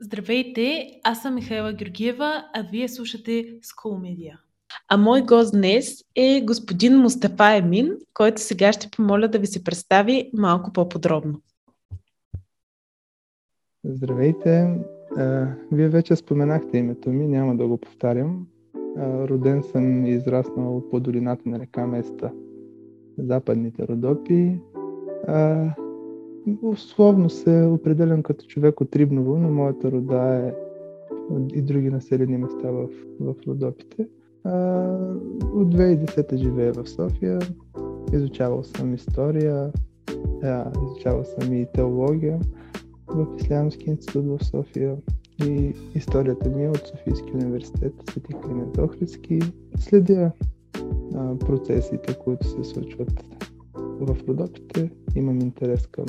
Здравейте, 0.00 0.86
аз 1.04 1.22
съм 1.22 1.34
Михайла 1.34 1.72
Георгиева, 1.72 2.44
а 2.54 2.62
вие 2.72 2.88
слушате 2.88 3.30
School 3.60 4.00
Media. 4.00 4.38
А 4.88 4.96
мой 4.96 5.22
гост 5.22 5.52
днес 5.52 6.04
е 6.16 6.42
господин 6.44 6.98
Мустафа 6.98 7.56
Емин, 7.56 7.92
който 8.14 8.40
сега 8.40 8.72
ще 8.72 8.90
помоля 8.96 9.28
да 9.28 9.38
ви 9.38 9.46
се 9.46 9.64
представи 9.64 10.30
малко 10.34 10.72
по-подробно. 10.72 11.40
Здравейте! 13.84 14.78
Вие 15.72 15.88
вече 15.88 16.16
споменахте 16.16 16.78
името 16.78 17.10
ми, 17.10 17.26
няма 17.26 17.56
да 17.56 17.66
го 17.66 17.78
повтарям. 17.78 18.46
Роден 18.98 19.62
съм 19.62 20.06
и 20.06 20.10
израснал 20.10 20.90
по 20.90 21.00
долината 21.00 21.48
на 21.48 21.58
река 21.58 21.86
Места, 21.86 22.32
западните 23.18 23.88
Родопи. 23.88 24.60
Условно 26.62 27.30
се 27.30 27.62
определям 27.62 28.22
като 28.22 28.46
човек 28.46 28.80
от 28.80 28.96
Рибново, 28.96 29.38
но 29.38 29.50
моята 29.50 29.92
рода 29.92 30.34
е 30.34 30.52
и 31.54 31.62
други 31.62 31.90
населени 31.90 32.36
места 32.36 32.70
в, 32.70 32.88
в 33.20 33.34
Родопите. 33.46 34.08
А, 34.44 34.50
от 35.54 35.74
2010 35.74 36.36
живея 36.36 36.72
в 36.72 36.88
София. 36.88 37.38
Изучавал 38.12 38.64
съм 38.64 38.94
история, 38.94 39.72
а, 40.42 40.72
изучавал 40.86 41.24
съм 41.24 41.54
и 41.54 41.66
теология 41.74 42.40
в 43.06 43.26
Ислямски 43.38 43.90
институт 43.90 44.24
в 44.26 44.44
София 44.44 44.96
и 45.44 45.72
историята 45.94 46.48
ми 46.48 46.64
е 46.64 46.68
от 46.68 46.86
Софийски 46.86 47.32
университет 47.34 47.92
Свети 48.10 48.34
Климент 48.42 48.78
Охридски. 48.78 49.38
Следя 49.78 50.30
а, 51.14 51.38
процесите, 51.38 52.14
които 52.14 52.46
се 52.48 52.64
случват 52.64 53.37
в 54.00 54.16
Родопите. 54.28 54.90
Имам 55.16 55.40
интерес 55.40 55.86
към 55.86 56.04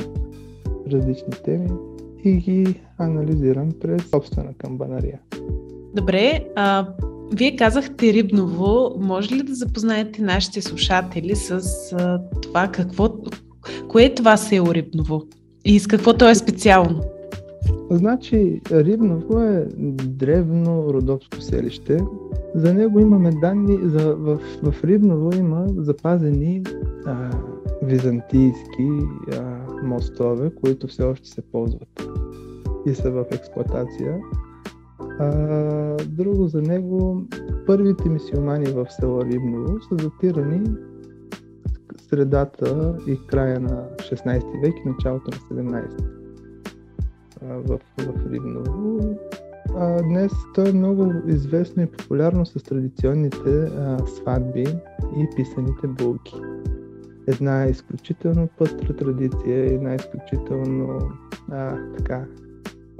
различни 0.91 1.33
теми 1.45 1.69
и 2.23 2.31
ги 2.31 2.81
анализирам 2.97 3.69
през 3.81 4.09
собствена 4.09 4.53
камбанария. 4.57 5.19
Добре, 5.95 6.45
а, 6.55 6.87
вие 7.33 7.55
казахте 7.55 8.13
Рибново. 8.13 8.95
Може 8.99 9.35
ли 9.35 9.43
да 9.43 9.55
запознаете 9.55 10.21
нашите 10.21 10.61
слушатели 10.61 11.35
с 11.35 11.61
а, 11.93 12.21
това 12.41 12.67
какво, 12.67 13.09
кое 13.87 14.03
е 14.03 14.15
това 14.15 14.37
село 14.37 14.73
Рибново 14.73 15.23
и 15.65 15.79
с 15.79 15.87
какво 15.87 16.13
то 16.13 16.29
е 16.29 16.35
специално? 16.35 17.01
Значи, 17.91 18.61
Рибново 18.71 19.39
е 19.39 19.67
древно 20.05 20.93
родопско 20.93 21.41
селище. 21.41 21.99
За 22.55 22.73
него 22.73 22.99
имаме 22.99 23.31
данни, 23.41 23.77
за, 23.83 24.15
в, 24.15 24.39
в 24.63 24.83
Рибново 24.83 25.35
има 25.35 25.65
запазени 25.77 26.63
а, 27.05 27.29
византийски 27.81 28.89
а, 29.33 29.65
мостове, 29.83 30.51
които 30.61 30.87
все 30.87 31.03
още 31.03 31.29
се 31.29 31.41
ползват 31.41 32.09
и 32.85 32.95
са 32.95 33.11
в 33.11 33.25
експлоатация. 33.31 34.19
А, 35.19 35.29
друго 36.07 36.47
за 36.47 36.61
него, 36.61 37.23
първите 37.65 38.09
мисиомани 38.09 38.65
в 38.65 38.87
село 38.89 39.21
Рибново 39.25 39.81
са 39.81 39.95
датирани 39.95 40.61
средата 42.09 42.97
и 43.07 43.27
края 43.27 43.59
на 43.59 43.87
16 43.97 44.61
век 44.61 44.73
и 44.85 44.89
началото 44.89 45.31
на 45.31 45.63
17 45.63 46.19
в, 47.41 47.79
в 47.97 48.31
Рибново. 48.31 49.17
А, 49.75 50.01
днес 50.01 50.31
то 50.55 50.67
е 50.67 50.71
много 50.71 51.13
известно 51.27 51.83
и 51.83 51.85
популярно 51.85 52.45
с 52.45 52.63
традиционните 52.63 53.63
а, 53.63 54.07
сватби 54.07 54.65
и 55.17 55.27
писаните 55.35 55.87
булки 55.87 56.35
една 57.29 57.65
изключително 57.65 58.47
пъстра 58.57 58.95
традиция, 58.95 59.73
една 59.73 59.95
изключително 59.95 60.99
а, 61.51 61.77
така 61.97 62.25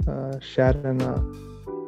а, 0.06 0.40
шарена 0.40 1.24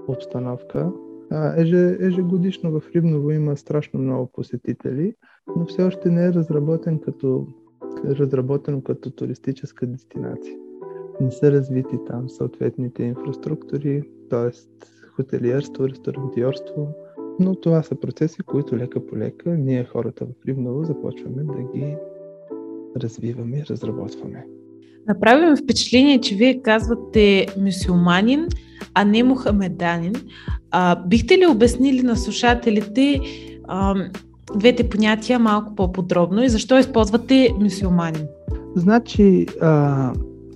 обстановка. 0.08 0.92
А, 1.30 1.60
еже, 1.60 1.96
ежегодишно 2.00 2.70
в 2.70 2.82
Рибново 2.94 3.30
има 3.30 3.56
страшно 3.56 4.00
много 4.00 4.30
посетители, 4.32 5.14
но 5.56 5.66
все 5.66 5.82
още 5.82 6.10
не 6.10 6.26
е 6.26 6.32
разработен 6.32 6.98
като, 6.98 7.46
разработено 8.04 8.82
като 8.82 9.10
туристическа 9.10 9.86
дестинация. 9.86 10.56
Не 11.20 11.30
са 11.30 11.52
развити 11.52 11.98
там 12.06 12.28
съответните 12.28 13.02
инфраструктури, 13.02 14.02
т.е. 14.30 14.50
хотелиерство, 15.16 15.88
ресторантьорство, 15.88 16.88
но 17.40 17.54
това 17.54 17.82
са 17.82 17.94
процеси, 17.94 18.42
които 18.42 18.76
лека 18.76 19.06
по 19.06 19.16
лека 19.16 19.50
ние 19.50 19.84
хората 19.84 20.24
в 20.24 20.46
Рибново 20.46 20.84
започваме 20.84 21.44
да 21.44 21.62
ги 21.78 21.96
развиваме 22.96 23.56
и 23.58 23.64
разработваме. 23.70 24.44
Направи 25.08 25.46
ми 25.46 25.56
впечатление, 25.56 26.20
че 26.20 26.34
вие 26.34 26.62
казвате 26.62 27.46
мюсюлманин, 27.60 28.48
а 28.94 29.04
не 29.04 29.22
мухамеданин. 29.22 30.14
А, 30.70 31.06
бихте 31.06 31.38
ли 31.38 31.46
обяснили 31.46 32.02
на 32.02 32.16
слушателите 32.16 33.20
а, 33.68 33.94
двете 34.56 34.88
понятия 34.88 35.38
малко 35.38 35.74
по-подробно 35.74 36.42
и 36.42 36.48
защо 36.48 36.78
използвате 36.78 37.54
мюсюлманин? 37.60 38.26
Значи, 38.76 39.46
а, 39.60 40.12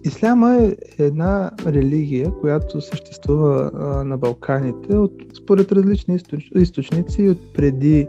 Исляма 0.07 0.57
е 0.57 0.77
една 0.99 1.51
религия, 1.67 2.31
която 2.41 2.81
съществува 2.81 3.71
а, 3.75 4.05
на 4.05 4.19
Балканите 4.19 4.97
от, 4.97 5.13
според 5.37 5.73
различни 5.73 6.15
източ, 6.15 6.51
източници 6.55 7.29
от 7.29 7.55
преди, 7.55 8.09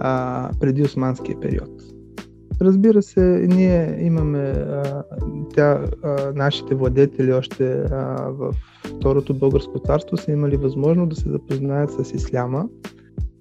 а, 0.00 0.50
преди 0.60 0.82
османския 0.82 1.40
период. 1.40 1.71
Разбира 2.64 3.02
се, 3.02 3.46
ние 3.50 3.98
имаме 4.00 4.38
а, 4.40 5.02
тя, 5.54 5.84
а, 6.02 6.32
нашите 6.34 6.74
владетели 6.74 7.32
още 7.32 7.82
в 8.28 8.54
Второто 8.96 9.34
българско 9.34 9.78
царство 9.78 10.16
са 10.16 10.32
имали 10.32 10.56
възможност 10.56 11.10
да 11.10 11.16
се 11.16 11.30
запознаят 11.30 11.90
с 11.92 12.14
исляма 12.14 12.68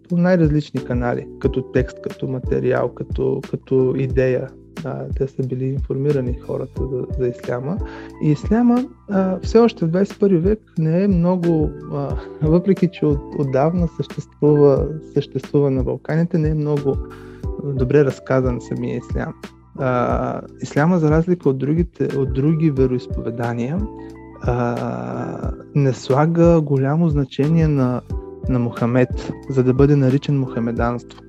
по 0.09 0.17
най-различни 0.17 0.83
канали, 0.83 1.27
като 1.39 1.61
текст, 1.61 2.01
като 2.01 2.27
материал, 2.27 2.89
като, 2.89 3.41
като 3.51 3.93
идея. 3.97 4.49
А, 4.85 5.05
те 5.15 5.27
са 5.27 5.47
били 5.47 5.65
информирани 5.65 6.39
хората 6.47 6.87
за, 6.87 7.05
за 7.19 7.27
исляма. 7.27 7.77
И 8.23 8.31
исляма 8.31 8.85
а, 9.09 9.39
все 9.39 9.59
още 9.59 9.85
в 9.85 9.89
21 9.89 10.37
век 10.37 10.59
не 10.77 11.03
е 11.03 11.07
много, 11.07 11.69
а, 11.93 12.15
въпреки 12.41 12.89
че 12.93 13.05
от, 13.05 13.19
отдавна 13.39 13.87
съществува, 13.97 14.87
съществува 15.13 15.71
на 15.71 15.83
Балканите, 15.83 16.37
не 16.37 16.49
е 16.49 16.53
много 16.53 16.97
добре 17.63 18.05
разказан 18.05 18.61
самия 18.61 18.97
ислям. 18.97 19.33
А, 19.79 20.41
исляма, 20.61 20.99
за 20.99 21.11
разлика 21.11 21.49
от, 21.49 21.57
другите, 21.57 22.17
от 22.17 22.33
други 22.33 22.71
вероисповедания, 22.71 23.79
а, 24.41 25.51
не 25.75 25.93
слага 25.93 26.61
голямо 26.61 27.09
значение 27.09 27.67
на, 27.67 28.01
на 28.49 28.59
Мохамед, 28.59 29.31
за 29.49 29.63
да 29.63 29.73
бъде 29.73 29.95
наричан 29.95 30.39
мухамеданство. 30.39 31.19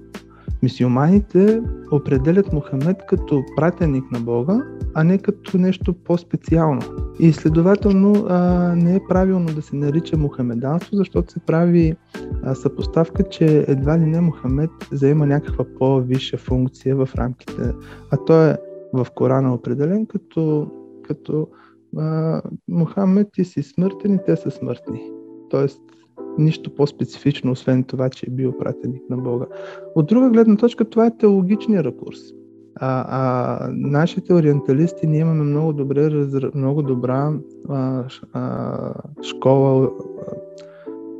Мисиоманите 0.63 1.63
определят 1.93 2.53
Мохамед 2.53 2.97
като 3.09 3.45
пратеник 3.57 4.11
на 4.13 4.21
Бога, 4.21 4.67
а 4.95 5.05
не 5.05 5.19
като 5.19 5.59
нещо 5.59 5.95
по-специално. 5.95 6.81
И 7.21 7.33
следователно 7.33 8.27
а, 8.29 8.39
не 8.77 8.95
е 8.97 9.01
правилно 9.09 9.47
да 9.47 9.63
се 9.63 9.77
нарича 9.77 10.17
мухамеданство, 10.17 10.97
защото 10.97 11.33
се 11.33 11.41
прави 11.41 11.97
а, 12.43 12.55
съпоставка, 12.55 13.23
че 13.23 13.65
едва 13.69 13.99
ли 13.99 14.07
не 14.07 14.21
Мохамед 14.21 14.71
заема 14.93 15.27
някаква 15.27 15.65
по-висша 15.79 16.37
функция 16.37 16.97
в 16.97 17.09
рамките, 17.17 17.73
а 18.11 18.17
той 18.27 18.51
е 18.51 18.57
в 18.93 19.07
Корана 19.15 19.55
определен 19.55 20.07
като, 20.07 20.71
като 21.03 21.49
а, 21.99 22.43
Мохамед 22.69 23.29
ти 23.33 23.45
си 23.45 23.63
смъртен 23.63 24.15
и 24.15 24.19
те 24.27 24.37
са 24.37 24.51
смъртни. 24.51 25.11
Тоест 25.51 25.81
нищо 26.39 26.75
по-специфично, 26.75 27.53
освен 27.53 27.85
това, 27.85 28.11
че 28.11 28.27
е 28.27 28.31
бил 28.31 28.59
пратеник 28.59 29.03
на 29.11 29.17
Бога. 29.17 29.47
От 29.95 30.07
друга 30.07 30.31
гледна 30.31 30.57
точка, 30.57 30.85
това 30.85 31.07
е 31.07 31.17
теологичния 31.17 31.85
ракурс. 31.85 32.19
А, 32.75 33.05
а 33.09 33.69
нашите 33.73 34.35
ориенталисти, 34.35 35.07
ние 35.07 35.21
имаме 35.21 35.45
много, 35.45 35.73
добре, 35.73 36.27
много 36.55 36.83
добра 36.83 37.33
а, 37.69 38.05
а, 38.33 38.95
школа 39.23 39.91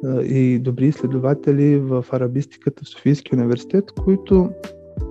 а, 0.05 0.23
и 0.23 0.59
добри 0.59 0.87
изследователи 0.87 1.79
в 1.79 2.05
арабистиката 2.13 2.85
в 2.85 2.89
Софийския 2.89 3.39
университет, 3.39 3.85
които 4.05 4.51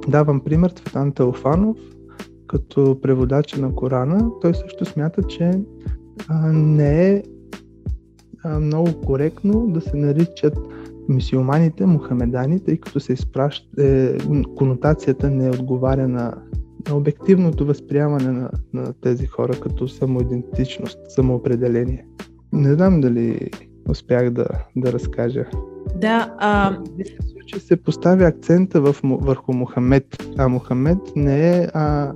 давам 0.08 0.40
пример 0.40 0.70
Цветан 0.70 1.12
Теофанов, 1.12 1.78
като 2.48 3.02
преводач 3.02 3.54
на 3.54 3.76
Корана, 3.76 4.30
той 4.42 4.54
също 4.54 4.86
смята, 4.86 5.24
че 5.24 5.52
а, 6.28 6.52
не 6.54 7.10
е 7.10 7.24
много 8.46 9.02
коректно 9.02 9.68
да 9.68 9.82
се 9.82 9.98
наричат 9.98 10.58
мисиоманите 11.10 11.86
мухамедани, 11.86 12.60
тъй 12.60 12.78
като 12.78 13.00
се 13.00 13.14
изпраща, 13.14 13.68
е, 13.80 14.18
конотацията 14.56 15.30
не 15.30 15.50
отговаря 15.50 16.08
на, 16.08 16.34
на 16.90 16.96
обективното 16.96 17.66
възприемане 17.66 18.32
на, 18.32 18.50
на 18.74 18.94
тези 18.94 19.26
хора 19.26 19.54
като 19.60 19.88
самоидентичност, 19.88 21.00
самоопределение. 21.10 22.06
Не 22.54 22.74
знам 22.74 23.02
дали 23.02 23.52
успях 23.90 24.30
да, 24.30 24.46
да 24.76 24.94
разкажа. 24.94 25.46
Да, 25.96 26.36
а... 26.38 26.78
В 27.22 27.30
случай 27.32 27.60
се 27.60 27.84
поставя 27.84 28.26
акцента 28.26 28.82
в, 28.82 28.96
върху 29.04 29.54
Мухамед, 29.54 30.24
а 30.38 30.48
Мухамед 30.48 30.98
не 31.16 31.58
е, 31.58 31.68
а, 31.74 32.14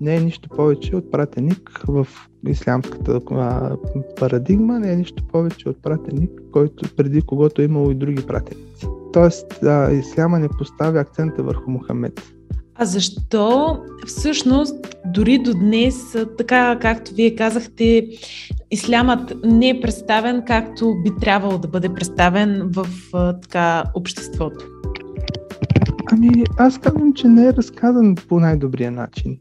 не 0.00 0.16
е 0.16 0.20
нищо 0.20 0.48
повече 0.48 0.96
от 0.96 1.10
пратеник 1.10 1.82
в 1.88 2.06
ислямската 2.48 3.20
а, 3.30 3.76
парадигма 4.20 4.80
не 4.80 4.92
е 4.92 4.96
нищо 4.96 5.24
повече 5.32 5.68
от 5.68 5.82
пратеник, 5.82 6.30
който 6.52 6.94
преди 6.96 7.22
когото 7.22 7.62
е 7.62 7.64
имало 7.64 7.90
и 7.90 7.94
други 7.94 8.26
пратеници. 8.26 8.86
Тоест, 9.12 9.62
а, 9.62 9.92
исляма 9.92 10.38
не 10.38 10.48
поставя 10.48 11.00
акцента 11.00 11.42
върху 11.42 11.70
Мухамед. 11.70 12.32
А 12.74 12.84
защо 12.84 13.78
всъщност 14.06 14.96
дори 15.06 15.38
до 15.38 15.54
днес, 15.54 16.16
така 16.38 16.78
както 16.80 17.14
вие 17.14 17.36
казахте, 17.36 18.06
ислямът 18.70 19.34
не 19.44 19.68
е 19.68 19.80
представен 19.80 20.42
както 20.46 20.94
би 21.04 21.10
трябвало 21.20 21.58
да 21.58 21.68
бъде 21.68 21.94
представен 21.94 22.70
в 22.74 22.86
така 23.42 23.84
обществото? 23.94 24.64
Ами, 26.12 26.44
аз 26.58 26.78
казвам, 26.78 27.12
че 27.12 27.28
не 27.28 27.46
е 27.46 27.52
разказан 27.52 28.14
по 28.28 28.40
най-добрия 28.40 28.90
начин. 28.90 29.38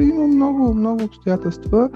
Има 0.00 0.26
много, 0.26 0.74
много 0.74 1.04
обстоятелства, 1.04 1.90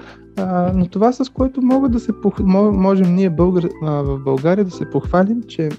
но 0.75 0.87
това 0.87 1.13
с 1.13 1.29
което 1.29 1.61
мога 1.61 1.89
да 1.89 1.99
се 1.99 2.21
пох... 2.21 2.39
можем 2.39 3.15
ние 3.15 3.29
българ... 3.29 3.69
в 3.81 4.19
България 4.19 4.65
да 4.65 4.71
се 4.71 4.89
похвалим, 4.89 5.43
че 5.47 5.69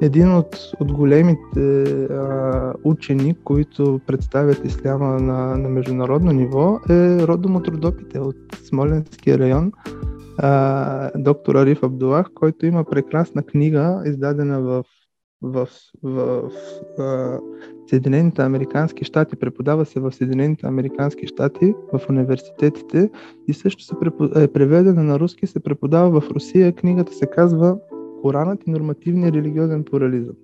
един 0.00 0.36
от, 0.36 0.56
от 0.80 0.92
големите 0.92 1.82
а, 2.04 2.72
учени, 2.84 3.34
които 3.44 4.00
представят 4.06 4.64
исляма 4.64 5.20
на, 5.20 5.56
на 5.56 5.68
международно 5.68 6.32
ниво 6.32 6.80
е 6.90 7.26
родом 7.26 7.56
от 7.56 7.68
Родопите, 7.68 8.18
от 8.18 8.36
Смоленския 8.64 9.38
район, 9.38 9.72
а, 10.38 11.10
доктор 11.16 11.54
Ариф 11.54 11.82
Абдулах, 11.82 12.26
който 12.34 12.66
има 12.66 12.84
прекрасна 12.84 13.42
книга, 13.42 14.02
издадена 14.06 14.60
в, 14.60 14.84
в, 15.42 15.68
в, 16.02 16.50
в 16.98 17.40
Съединените 17.86 18.42
Американски 18.42 19.04
щати, 19.04 19.36
преподава 19.36 19.84
се 19.84 20.00
в 20.00 20.12
Съединените 20.12 20.66
Американски 20.66 21.26
щати, 21.26 21.74
в 21.92 22.00
университетите 22.08 23.10
и 23.48 23.54
също 23.54 23.84
се 23.84 23.94
е 24.36 24.48
преведена 24.48 25.02
на 25.02 25.20
руски, 25.20 25.46
се 25.46 25.60
преподава 25.60 26.20
в 26.20 26.30
Русия. 26.30 26.72
Книгата 26.72 27.12
се 27.14 27.26
казва 27.26 27.78
Коранът 28.22 28.66
и 28.66 28.70
нормативния 28.70 29.32
религиозен 29.32 29.84
плурализъм. 29.84 30.36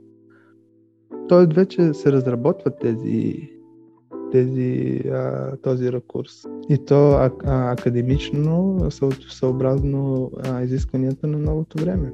Тоест 1.29 1.53
вече 1.53 1.95
се 1.95 2.13
разработват 2.13 2.75
тези, 2.81 3.51
тези, 4.33 5.01
а, 5.09 5.57
този 5.57 5.93
ракурс. 5.93 6.45
И 6.69 6.85
то 6.85 7.11
а, 7.11 7.31
а, 7.45 7.73
академично, 7.73 8.79
съобразно 9.29 10.31
а, 10.45 10.63
изискванията 10.63 11.27
на 11.27 11.39
новото 11.39 11.79
време. 11.79 12.13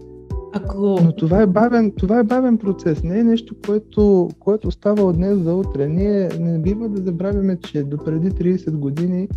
Ако... 0.57 1.01
Но 1.05 1.13
това 1.13 1.43
е, 1.43 1.47
бавен, 1.47 1.93
това 1.93 2.19
е 2.19 2.25
бавен 2.25 2.59
процес, 2.59 3.03
не 3.03 3.19
е 3.19 3.25
нещо, 3.25 3.55
което, 3.67 4.29
което 4.41 4.71
става 4.71 5.03
от 5.03 5.17
днес 5.17 5.39
за 5.39 5.55
утре. 5.55 5.89
Ние 5.89 6.29
не 6.41 6.59
бива 6.59 6.89
да 6.89 7.03
забравяме, 7.03 7.57
че 7.61 7.83
до 7.83 7.99
преди 8.05 8.31
30 8.31 8.71
години 8.71 9.29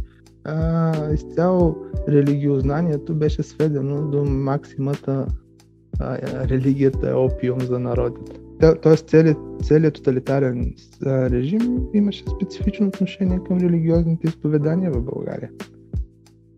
а, 0.43 1.13
изцяло 1.13 1.75
религиознанието 2.07 3.15
беше 3.15 3.43
сведено 3.43 4.01
до 4.01 4.25
максимата 4.25 5.27
а, 5.99 6.17
религията 6.47 7.09
е 7.09 7.13
опиум 7.13 7.61
за 7.61 7.79
народите. 7.79 8.31
Тоест 8.81 9.09
целият, 9.09 9.37
целият 9.63 9.93
тоталитарен 9.93 10.75
режим 11.05 11.79
имаше 11.93 12.23
специфично 12.35 12.87
отношение 12.87 13.39
към 13.47 13.57
религиозните 13.57 14.27
изповедания 14.27 14.91
в 14.91 15.01
България. 15.01 15.49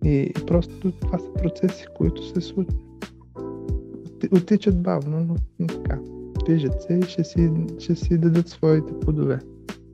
И, 0.06 0.34
просто 0.48 0.92
това 0.92 1.20
са 1.20 1.34
процеси, 1.34 1.86
които 1.98 2.28
се 2.28 2.42
случват. 2.42 2.91
Отичат 4.32 4.84
бавно, 4.84 5.20
но, 5.20 5.36
но 5.60 5.68
така. 5.68 5.98
Движат 6.46 6.82
се 6.82 6.94
и 6.94 7.02
ще 7.02 7.24
си, 7.24 7.52
ще 7.80 7.96
си 7.96 8.18
дадат 8.18 8.50
своите 8.50 9.00
плодове. 9.00 9.40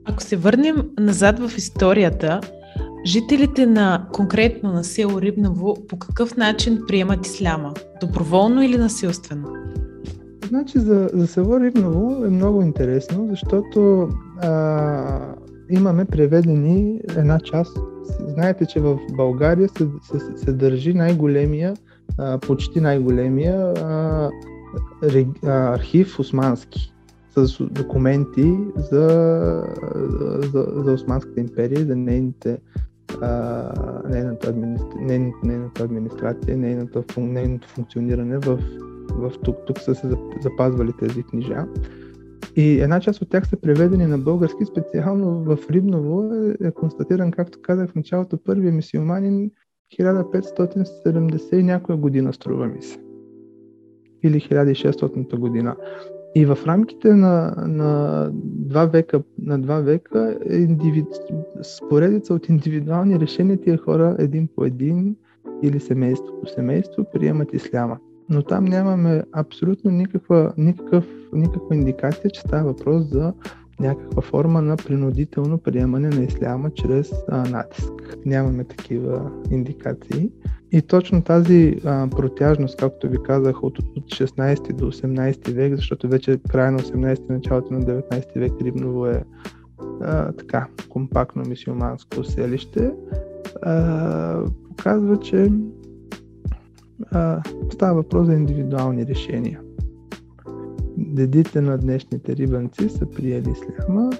Ако 0.04 0.22
се 0.22 0.36
върнем 0.36 0.76
назад 0.98 1.38
в 1.38 1.58
историята, 1.58 2.40
Жителите 3.04 3.66
на 3.66 4.06
конкретно 4.12 4.72
на 4.72 4.84
село 4.84 5.20
Рибново 5.20 5.76
по 5.88 5.98
какъв 5.98 6.36
начин 6.36 6.78
приемат 6.88 7.26
исляма? 7.26 7.74
Доброволно 8.00 8.62
или 8.62 8.76
насилствено? 8.76 9.48
Значи 10.48 10.78
за, 10.78 11.10
за 11.12 11.26
село 11.26 11.60
Рибново 11.60 12.24
е 12.24 12.28
много 12.28 12.62
интересно, 12.62 13.26
защото 13.30 14.08
а, 14.42 15.34
имаме 15.70 16.04
преведени 16.04 17.00
една 17.16 17.40
част. 17.40 17.78
Знаете, 18.26 18.66
че 18.66 18.80
в 18.80 18.98
България 19.16 19.68
се, 19.68 19.86
се, 20.02 20.44
се 20.44 20.52
държи 20.52 20.94
най-големия, 20.94 21.74
почти 22.46 22.80
най-големия 22.80 23.74
архив 25.42 26.18
османски 26.18 26.94
с 27.36 27.64
документи 27.64 28.58
за, 28.76 29.08
за, 30.52 30.66
за 30.84 30.92
Османската 30.92 31.40
империя, 31.40 31.86
за 31.86 31.96
нейните 31.96 32.58
а, 33.22 34.02
нейната, 34.08 34.50
администра... 34.50 34.98
нейната, 35.00 35.38
нейната 35.44 35.84
администрация, 35.84 36.56
нейната, 36.56 37.04
нейното 37.18 37.68
функциониране 37.68 38.38
в, 38.38 38.58
в 39.10 39.32
тук. 39.44 39.56
Тук 39.66 39.78
са 39.78 39.94
се 39.94 40.10
запазвали 40.42 40.92
тези 40.98 41.22
книжа. 41.22 41.66
И 42.56 42.80
една 42.80 43.00
част 43.00 43.22
от 43.22 43.30
тях 43.30 43.48
са 43.48 43.56
преведени 43.56 44.06
на 44.06 44.18
български, 44.18 44.64
специално 44.64 45.44
в 45.44 45.58
Рибново 45.70 46.34
е, 46.34 46.66
е 46.66 46.70
констатиран, 46.70 47.30
както 47.30 47.58
казах 47.62 47.90
в 47.90 47.94
началото, 47.94 48.38
първият 48.44 48.74
мисиоманин 48.74 49.50
1570 49.92 51.54
и 51.54 51.62
някоя 51.62 51.98
година, 51.98 52.32
струва 52.32 52.66
ми 52.66 52.82
се. 52.82 52.98
Или 54.22 54.40
1600 54.40 55.38
година. 55.38 55.76
И 56.34 56.46
в 56.46 56.58
рамките 56.66 57.14
на, 57.14 57.54
на, 57.66 58.30
два, 58.32 58.86
века, 58.86 59.22
на 59.38 59.58
два 59.58 59.80
века 59.80 60.38
индивид, 60.50 61.06
споредица 61.62 62.34
от 62.34 62.48
индивидуални 62.48 63.20
решения 63.20 63.60
тия 63.60 63.78
хора 63.78 64.16
един 64.18 64.48
по 64.56 64.64
един 64.64 65.16
или 65.62 65.80
семейство 65.80 66.40
по 66.40 66.46
семейство 66.46 67.04
приемат 67.12 67.54
исляма. 67.54 67.98
Но 68.28 68.42
там 68.42 68.64
нямаме 68.64 69.22
абсолютно 69.32 69.90
никаква, 69.90 70.52
никакъв, 70.56 71.06
никаква 71.32 71.76
индикация, 71.76 72.30
че 72.30 72.40
става 72.40 72.72
въпрос 72.72 73.04
за 73.04 73.32
някаква 73.80 74.22
форма 74.22 74.62
на 74.62 74.76
принудително 74.76 75.58
приемане 75.58 76.08
на 76.08 76.24
исляма 76.24 76.70
чрез 76.70 77.12
а, 77.28 77.48
натиск. 77.48 77.92
Нямаме 78.26 78.64
такива 78.64 79.30
индикации. 79.50 80.30
И 80.72 80.82
точно 80.82 81.22
тази 81.22 81.80
а, 81.84 82.08
протяжност, 82.10 82.76
както 82.76 83.08
ви 83.08 83.16
казах, 83.24 83.62
от, 83.62 83.78
от 83.78 84.04
16 84.04 84.72
до 84.72 84.92
18 84.92 85.52
век, 85.52 85.76
защото 85.76 86.08
вече 86.08 86.40
края 86.48 86.72
на 86.72 86.78
18 86.78 87.30
началото 87.30 87.72
на 87.72 87.82
19 87.82 88.38
век 88.38 88.52
Рибново 88.60 89.06
е 89.06 89.24
а, 90.00 90.32
така 90.32 90.66
компактно 90.88 91.42
мисиоманско 91.48 92.24
селище, 92.24 92.90
а, 93.62 94.44
показва, 94.68 95.20
че 95.20 95.52
а, 97.10 97.42
става 97.72 97.94
въпрос 97.94 98.26
за 98.26 98.34
индивидуални 98.34 99.06
решения. 99.06 99.60
Дедите 100.98 101.60
на 101.60 101.78
днешните 101.78 102.36
рибанци 102.36 102.88
са 102.88 103.06
приели 103.06 103.54
сляма 103.54 104.10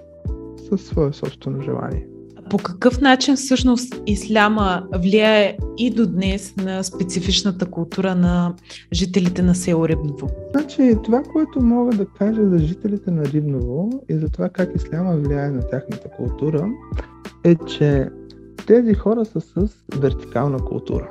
със 0.68 0.86
свое 0.86 1.12
собствено 1.12 1.62
желание. 1.62 2.06
По 2.50 2.58
какъв 2.58 3.00
начин 3.00 3.36
всъщност 3.36 4.02
исляма 4.06 4.86
влияе 4.94 5.56
и 5.78 5.90
до 5.90 6.06
днес 6.06 6.56
на 6.56 6.82
специфичната 6.82 7.66
култура 7.66 8.14
на 8.14 8.54
жителите 8.92 9.42
на 9.42 9.54
село 9.54 9.88
Рибново? 9.88 10.30
Значи, 10.50 10.96
това, 11.04 11.22
което 11.22 11.62
мога 11.62 11.96
да 11.96 12.06
кажа 12.06 12.48
за 12.48 12.58
жителите 12.58 13.10
на 13.10 13.24
Рибново 13.24 14.02
и 14.08 14.14
за 14.14 14.28
това 14.28 14.48
как 14.48 14.70
исляма 14.76 15.16
влияе 15.16 15.50
на 15.50 15.60
тяхната 15.60 16.08
култура, 16.16 16.68
е, 17.44 17.54
че 17.54 18.08
тези 18.66 18.94
хора 18.94 19.24
са 19.24 19.40
с 19.40 19.68
вертикална 19.96 20.58
култура. 20.58 21.10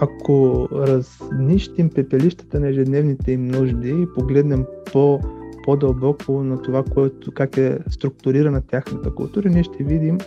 Ако 0.00 0.68
разнищим 0.72 1.90
пепелищата 1.90 2.60
на 2.60 2.68
ежедневните 2.68 3.32
им 3.32 3.48
нужди 3.48 3.90
и 3.90 4.06
погледнем 4.14 4.64
по 4.92 5.20
по-дълбоко 5.66 6.42
на 6.42 6.62
това, 6.62 6.82
което, 6.82 7.32
как 7.32 7.56
е 7.56 7.78
структурирана 7.90 8.62
тяхната 8.62 9.14
култура, 9.14 9.48
ние 9.48 9.62
ще 9.62 9.84
видим 9.84 10.18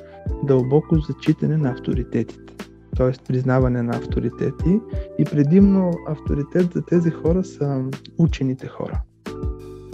дълбоко 0.44 0.96
зачитане 0.96 1.58
на 1.58 1.70
авторитетите, 1.70 2.54
т.е. 2.98 3.12
признаване 3.28 3.82
на 3.82 3.96
авторитети 3.96 4.80
и 5.20 5.26
предимно 5.26 5.92
авторитет 6.08 6.74
за 6.74 6.82
тези 6.82 7.10
хора 7.10 7.44
са 7.44 7.84
учените 8.18 8.68
хора. 8.68 9.02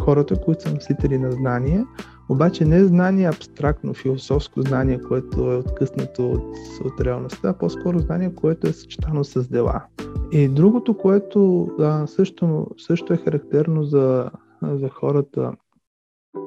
Хората, 0.02 0.42
които 0.42 0.64
са 0.64 0.74
носители 0.74 1.18
на 1.18 1.32
знание, 1.32 1.86
обаче 2.30 2.66
не 2.66 2.86
знание 2.86 3.28
абстрактно, 3.28 3.94
философско 3.94 4.62
знание, 4.62 5.02
което 5.02 5.52
е 5.52 5.58
откъснато 5.58 6.32
от, 6.32 6.56
от 6.86 7.02
реалността, 7.02 7.50
а 7.50 7.54
по-скоро 7.54 8.00
знание, 8.00 8.36
което 8.36 8.68
е 8.68 8.74
съчетано 8.74 9.24
с 9.24 9.48
дела. 9.48 9.84
И 10.32 10.48
другото, 10.48 10.98
което 10.98 11.70
а, 11.80 12.08
също, 12.08 12.68
също 12.78 13.14
е 13.14 13.18
характерно 13.18 13.84
за, 13.84 14.32
за 14.64 14.90
хората 14.90 15.52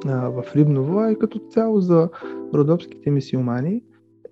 а, 0.06 0.28
в 0.28 0.44
Рибново, 0.56 0.98
а 0.98 1.12
и 1.12 1.18
като 1.18 1.38
цяло 1.38 1.80
за 1.80 2.08
родопските 2.54 3.10
мисиомани, 3.10 3.82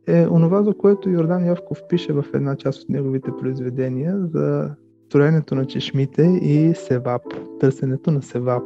е 0.07 0.27
онова, 0.27 0.63
за 0.63 0.75
което 0.75 1.11
Йордан 1.11 1.47
Йовков 1.47 1.79
пише 1.89 2.13
в 2.13 2.25
една 2.35 2.57
част 2.57 2.83
от 2.83 2.89
неговите 2.89 3.31
произведения 3.41 4.27
за 4.27 4.75
строенето 5.07 5.55
на 5.55 5.67
чешмите 5.67 6.23
и 6.23 6.75
севап, 6.75 7.23
търсенето 7.61 8.11
на 8.11 8.23
севап, 8.23 8.63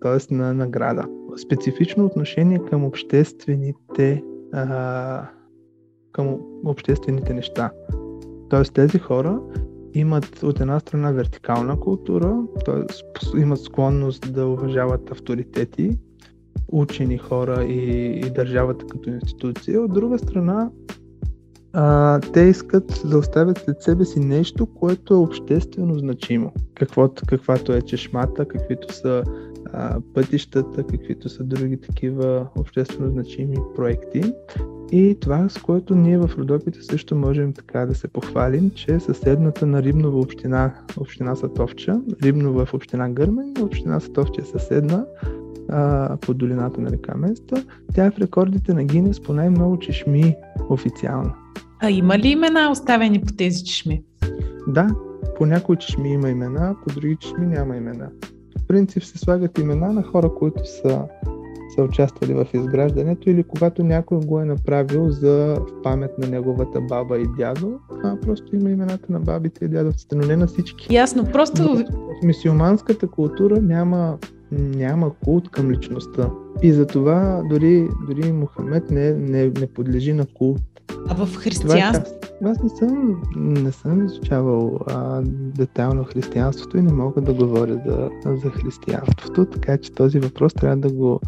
т.е. 0.00 0.34
на 0.34 0.54
награда. 0.54 1.04
Специфично 1.36 2.06
отношение 2.06 2.58
към 2.70 2.84
обществените 2.84 4.22
а, 4.52 5.28
към 6.12 6.38
обществените 6.64 7.34
неща. 7.34 7.70
Тоест 8.50 8.74
тези 8.74 8.98
хора 8.98 9.40
имат 9.94 10.42
от 10.42 10.60
една 10.60 10.80
страна 10.80 11.12
вертикална 11.12 11.80
култура, 11.80 12.42
т.е. 12.64 13.40
имат 13.40 13.60
склонност 13.60 14.32
да 14.32 14.46
уважават 14.46 15.10
авторитети, 15.10 15.98
учени 16.68 17.18
хора 17.18 17.64
и, 17.64 18.06
и 18.26 18.30
държавата 18.30 18.86
като 18.86 19.10
институция. 19.10 19.80
От 19.80 19.92
друга 19.92 20.18
страна, 20.18 20.70
а, 21.72 22.20
те 22.20 22.40
искат 22.40 23.02
да 23.10 23.18
оставят 23.18 23.58
след 23.58 23.82
себе 23.82 24.04
си 24.04 24.20
нещо, 24.20 24.66
което 24.66 25.14
е 25.14 25.16
обществено 25.16 25.98
значимо. 25.98 26.52
Каквото, 26.74 27.22
каквато 27.26 27.72
е 27.72 27.82
чешмата, 27.82 28.48
каквито 28.48 28.94
са 28.94 29.24
а, 29.72 30.00
пътищата, 30.14 30.86
каквито 30.86 31.28
са 31.28 31.44
други 31.44 31.80
такива 31.80 32.46
обществено 32.56 33.10
значими 33.10 33.56
проекти. 33.74 34.32
И 34.92 35.16
това, 35.20 35.48
с 35.48 35.58
което 35.58 35.94
ние 35.94 36.18
в 36.18 36.30
Родопите 36.38 36.82
също 36.82 37.16
можем 37.16 37.52
така 37.52 37.86
да 37.86 37.94
се 37.94 38.08
похвалим, 38.08 38.70
че 38.70 39.00
съседната 39.00 39.66
на 39.66 39.82
Рибнова 39.82 40.18
община, 40.18 40.74
община 40.96 41.36
Сатовча, 41.36 42.00
Рибнова 42.22 42.62
е 42.62 42.66
в 42.66 42.74
община 42.74 43.10
Гърмен, 43.10 43.54
община 43.60 44.00
Сатовча 44.00 44.40
е 44.40 44.44
съседна, 44.44 45.06
а, 45.68 46.16
по 46.16 46.34
долината 46.34 46.80
на 46.80 46.90
река 46.90 47.16
Места. 47.16 47.56
Тя 47.94 48.04
е 48.04 48.10
в 48.10 48.18
рекордите 48.18 48.74
на 48.74 48.84
Гинес 48.84 49.22
по 49.22 49.32
най-много 49.32 49.78
чешми 49.78 50.36
официално. 50.68 51.32
А 51.80 51.90
има 51.90 52.18
ли 52.18 52.28
имена 52.28 52.70
оставени 52.70 53.20
по 53.20 53.32
тези 53.32 53.64
чешми? 53.64 54.02
Да, 54.68 54.88
по 55.38 55.46
някои 55.46 55.76
чешми 55.76 56.12
има 56.12 56.30
имена, 56.30 56.76
по 56.86 56.94
други 56.94 57.16
чешми 57.20 57.46
няма 57.46 57.76
имена. 57.76 58.10
Принцип 58.68 59.04
се 59.04 59.18
слагат 59.18 59.58
имена 59.58 59.92
на 59.92 60.02
хора, 60.02 60.34
които 60.38 60.66
са, 60.66 61.04
са 61.74 61.82
участвали 61.82 62.34
в 62.34 62.46
изграждането 62.54 63.30
или 63.30 63.42
когато 63.42 63.84
някой 63.84 64.18
го 64.18 64.40
е 64.40 64.44
направил 64.44 65.10
за 65.10 65.58
памет 65.82 66.18
на 66.18 66.28
неговата 66.28 66.80
баба 66.80 67.18
и 67.18 67.26
дядо, 67.38 67.78
а 68.04 68.20
просто 68.20 68.56
има 68.56 68.70
имената 68.70 69.12
на 69.12 69.20
бабите 69.20 69.64
и 69.64 69.68
дядовците, 69.68 70.16
но 70.16 70.26
не 70.26 70.36
на 70.36 70.46
всички. 70.46 70.94
Ясно, 70.94 71.24
просто... 71.32 71.62
Но 71.62 71.84
в 72.20 72.22
мисиоманската 72.22 73.08
култура 73.08 73.60
няма 73.62 74.18
няма 74.52 75.12
култ 75.24 75.50
към 75.50 75.70
личността. 75.70 76.30
И 76.62 76.72
затова 76.72 77.42
дори, 77.50 77.88
дори 78.08 78.32
Мохамед 78.32 78.90
не, 78.90 79.12
не, 79.12 79.44
не 79.46 79.66
подлежи 79.66 80.12
на 80.12 80.26
култ. 80.26 80.62
А 81.08 81.26
в 81.26 81.36
християнството? 81.36 82.28
Е, 82.42 82.48
аз 82.48 82.62
не 82.62 82.68
съм, 82.68 83.22
не 83.36 83.72
съм 83.72 84.06
изучавал 84.06 84.78
а, 84.86 85.22
детайлно 85.56 86.04
християнството 86.04 86.78
и 86.78 86.82
не 86.82 86.92
мога 86.92 87.20
да 87.20 87.34
говоря 87.34 87.80
за, 87.86 88.10
за 88.36 88.50
християнството, 88.50 89.44
така 89.44 89.78
че 89.78 89.92
този 89.92 90.18
въпрос 90.18 90.54
трябва 90.54 90.76
да 90.76 90.92
го 90.92 91.20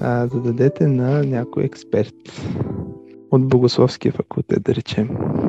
а, 0.00 0.26
зададете 0.26 0.86
на 0.86 1.24
някой 1.24 1.64
експерт 1.64 2.14
от 3.30 3.48
Богословския 3.48 4.12
факултет, 4.12 4.62
да 4.62 4.74
речем. 4.74 5.08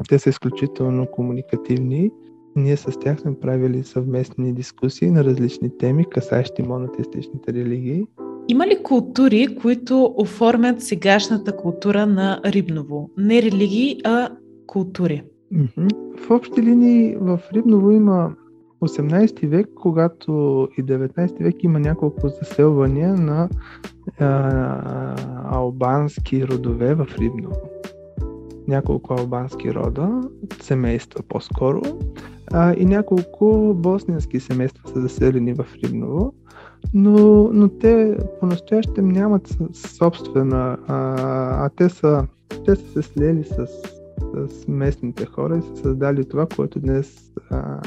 Те 0.10 0.20
са 0.20 0.30
изключително 0.30 1.08
комуникативни 1.12 2.12
ние 2.56 2.78
с 2.78 3.00
тях 3.00 3.20
сме 3.20 3.40
правили 3.40 3.84
съвместни 3.84 4.54
дискусии 4.54 5.12
на 5.12 5.24
различни 5.24 5.78
теми, 5.78 6.06
касаещи 6.10 6.64
монотеистичните 6.64 7.54
религии. 7.54 8.08
Има 8.48 8.68
ли 8.68 8.84
култури, 8.84 9.56
които 9.62 10.14
оформят 10.18 10.82
сегашната 10.82 11.58
култура 11.58 12.06
на 12.06 12.42
Рибново? 12.46 13.10
Не 13.18 13.42
религии, 13.42 14.02
а 14.04 14.30
култури. 14.68 15.24
В 16.18 16.32
общи 16.32 16.62
линии 16.62 17.16
в 17.16 17.40
Рибново 17.54 17.92
има 17.92 18.36
18 18.82 19.48
век, 19.48 19.68
когато 19.76 20.68
и 20.78 20.84
19 20.84 21.44
век 21.44 21.64
има 21.64 21.80
няколко 21.80 22.28
заселвания 22.28 23.14
на 23.14 23.50
а, 24.20 25.16
албански 25.52 26.48
родове 26.48 26.96
в 26.96 27.08
Рибново. 27.20 27.70
Няколко 28.68 29.14
албански 29.14 29.74
рода, 29.74 30.22
семейства 30.62 31.24
по-скоро, 31.30 31.82
а, 32.52 32.74
и 32.78 32.86
няколко 32.86 33.74
босненски 33.76 34.40
семейства 34.40 34.90
са 34.90 35.02
заселени 35.02 35.54
в 35.54 35.66
Рибново, 35.84 36.34
но, 36.94 37.50
но 37.54 37.70
те 37.70 38.18
по-настоящем 38.40 39.08
нямат 39.08 39.58
собствена, 39.74 40.78
а, 40.88 41.16
а 41.66 41.70
те, 41.70 41.90
са, 41.90 42.28
те 42.66 42.76
са 42.76 42.92
се 42.94 43.02
слели 43.02 43.44
с, 43.44 43.68
с 44.50 44.68
местните 44.68 45.26
хора 45.26 45.58
и 45.58 45.62
са 45.62 45.82
създали 45.82 46.30
това, 46.30 46.46
което 46.56 46.80
днес 46.80 47.32
а, 47.50 47.80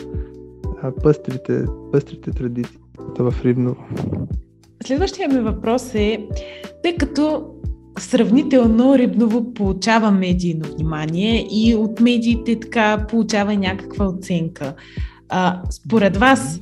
а, 0.82 0.92
пъстрите, 1.02 1.64
пъстрите 1.92 2.30
традиции 2.30 2.78
в 3.18 3.34
Рибново. 3.44 3.84
Следващия 4.84 5.28
ми 5.28 5.40
въпрос 5.40 5.94
е, 5.94 6.28
тъй 6.82 6.96
като 6.96 7.54
сравнително 7.98 8.98
Рибново 8.98 9.54
получава 9.54 10.10
медийно 10.10 10.64
внимание 10.76 11.46
и 11.50 11.74
от 11.74 12.00
медиите 12.00 12.60
така 12.60 13.06
получава 13.08 13.56
някаква 13.56 14.06
оценка. 14.06 14.74
А, 15.28 15.62
според 15.70 16.16
вас, 16.16 16.60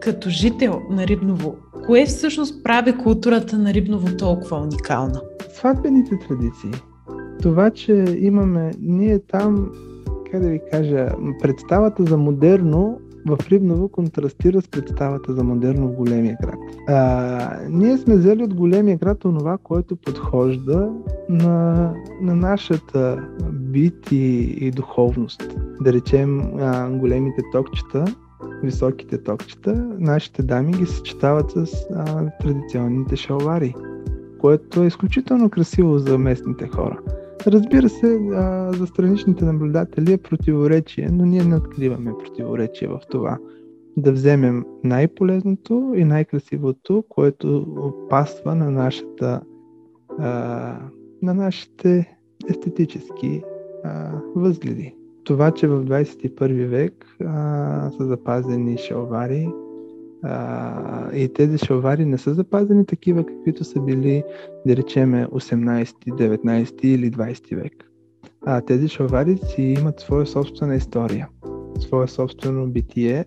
като 0.00 0.30
жител 0.30 0.80
на 0.90 1.06
Рибново, 1.06 1.56
кое 1.86 2.06
всъщност 2.06 2.64
прави 2.64 2.92
културата 2.92 3.58
на 3.58 3.74
Рибново 3.74 4.16
толкова 4.16 4.56
уникална? 4.56 5.20
Сватбените 5.54 6.18
традиции. 6.28 6.70
Това, 7.42 7.70
че 7.70 8.16
имаме 8.18 8.70
ние 8.80 9.18
там, 9.18 9.70
как 10.30 10.42
да 10.42 10.48
ви 10.48 10.60
кажа, 10.72 11.08
представата 11.40 12.04
за 12.04 12.16
модерно 12.16 12.98
в 13.26 13.38
Рибново 13.50 13.88
контрастира 13.88 14.60
с 14.60 14.68
представата 14.68 15.34
за 15.34 15.44
модерно 15.44 15.88
в 15.88 15.92
големия 15.92 16.36
град. 16.42 16.58
А, 16.88 17.58
ние 17.70 17.98
сме 17.98 18.16
взели 18.16 18.42
от 18.42 18.54
големия 18.54 18.96
град 18.96 19.24
онова, 19.24 19.58
което 19.62 19.96
подхожда 19.96 20.90
на, 21.28 21.92
на 22.22 22.34
нашата 22.34 23.28
бит 23.52 24.12
и, 24.12 24.56
и 24.60 24.70
духовност. 24.70 25.56
Да 25.80 25.92
речем 25.92 26.40
а, 26.60 26.90
големите 26.90 27.42
токчета, 27.52 28.04
високите 28.62 29.22
токчета, 29.22 29.86
нашите 29.98 30.42
дами 30.42 30.72
ги 30.72 30.86
съчетават 30.86 31.50
с 31.50 31.86
а, 31.94 32.30
традиционните 32.40 33.16
шалвари, 33.16 33.74
което 34.40 34.82
е 34.82 34.86
изключително 34.86 35.50
красиво 35.50 35.98
за 35.98 36.18
местните 36.18 36.68
хора. 36.68 36.98
Разбира 37.46 37.88
се, 37.88 38.18
а, 38.34 38.72
за 38.72 38.86
страничните 38.86 39.44
наблюдатели 39.44 40.12
е 40.12 40.18
противоречие, 40.18 41.08
но 41.12 41.26
ние 41.26 41.44
не 41.44 41.56
откриваме 41.56 42.12
противоречие 42.24 42.88
в 42.88 43.00
това. 43.10 43.38
Да 43.96 44.12
вземем 44.12 44.64
най-полезното 44.84 45.92
и 45.96 46.04
най-красивото, 46.04 47.04
което 47.08 47.66
опасва 47.76 48.54
на 48.54 48.70
нашата 48.70 49.40
а, 50.18 50.78
на 51.22 51.34
нашите 51.34 52.16
естетически 52.50 53.42
а, 53.84 54.20
възгледи. 54.36 54.94
Това, 55.24 55.50
че 55.50 55.66
в 55.68 55.84
21 55.84 56.66
век 56.66 57.16
а, 57.26 57.90
са 57.90 58.06
запазени 58.06 58.78
шалвари, 58.78 59.48
а, 60.22 61.14
и 61.14 61.32
тези 61.32 61.58
шалвари 61.58 62.04
не 62.04 62.18
са 62.18 62.34
запазени 62.34 62.86
такива, 62.86 63.26
каквито 63.26 63.64
са 63.64 63.80
били, 63.80 64.22
да 64.66 64.76
речеме, 64.76 65.26
18, 65.26 65.86
19 65.86 66.84
или 66.84 67.10
20 67.10 67.56
век. 67.56 67.72
А 68.46 68.60
тези 68.60 68.88
шалвари 68.88 69.36
си 69.36 69.62
имат 69.62 70.00
своя 70.00 70.26
собствена 70.26 70.74
история, 70.74 71.28
свое 71.78 72.08
собствено 72.08 72.66
битие 72.66 73.24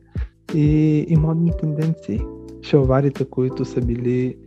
и, 0.55 1.05
и 1.07 1.15
модни 1.15 1.51
тенденции. 1.59 2.21
Шалварите, 2.61 3.25
които 3.25 3.65
са 3.65 3.81
били 3.81 4.37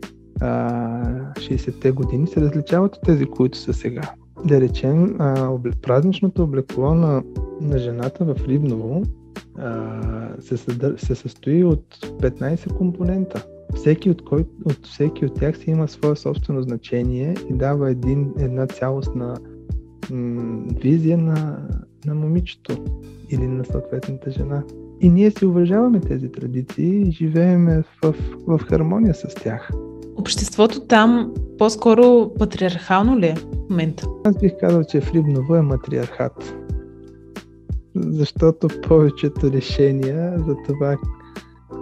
а, 0.41 1.33
60-те 1.33 1.91
години, 1.91 2.27
се 2.27 2.41
различават 2.41 2.95
от 2.95 3.01
тези, 3.03 3.25
които 3.25 3.57
са 3.57 3.73
сега. 3.73 4.13
Да 4.45 4.61
речем, 4.61 5.15
а, 5.19 5.57
празничното 5.81 6.43
облекло 6.43 6.93
на, 6.93 7.23
на 7.61 7.77
жената 7.77 8.25
в 8.25 8.47
Рибново 8.47 9.03
се, 10.39 10.57
съдър... 10.57 10.95
се 10.97 11.15
състои 11.15 11.63
от 11.63 11.85
15 12.01 12.77
компонента. 12.77 13.45
Всеки 13.75 14.09
от, 14.09 14.25
кой... 14.25 14.45
от 14.65 14.85
всеки 14.85 15.25
от 15.25 15.35
тях 15.35 15.57
си 15.57 15.71
има 15.71 15.87
свое 15.87 16.15
собствено 16.15 16.61
значение 16.61 17.35
и 17.49 17.53
дава 17.53 17.91
един, 17.91 18.33
една 18.39 18.67
цялостна 18.67 19.37
м- 20.11 20.63
визия 20.81 21.17
на, 21.17 21.67
на 22.05 22.15
момичето 22.15 22.77
или 23.29 23.47
на 23.47 23.65
съответната 23.65 24.31
жена. 24.31 24.63
И 25.01 25.09
ние 25.09 25.31
си 25.31 25.45
уважаваме 25.45 25.99
тези 25.99 26.31
традиции 26.31 27.01
и 27.01 27.11
живеем 27.11 27.83
в, 28.03 28.15
в 28.47 28.59
хармония 28.59 29.13
с 29.13 29.35
тях. 29.35 29.71
Обществото 30.21 30.79
там 30.79 31.33
по-скоро 31.57 32.31
патриархално 32.39 33.19
ли 33.19 33.27
е 33.27 33.35
в 33.35 33.45
момента? 33.69 34.07
Аз 34.25 34.37
бих 34.37 34.51
казал, 34.59 34.83
че 34.83 35.01
в 35.01 35.13
Рибново 35.13 35.55
е 35.55 35.61
матриархат 35.61 36.55
защото 37.95 38.67
повечето 38.87 39.51
решения 39.51 40.39
за 40.47 40.55
това 40.67 40.97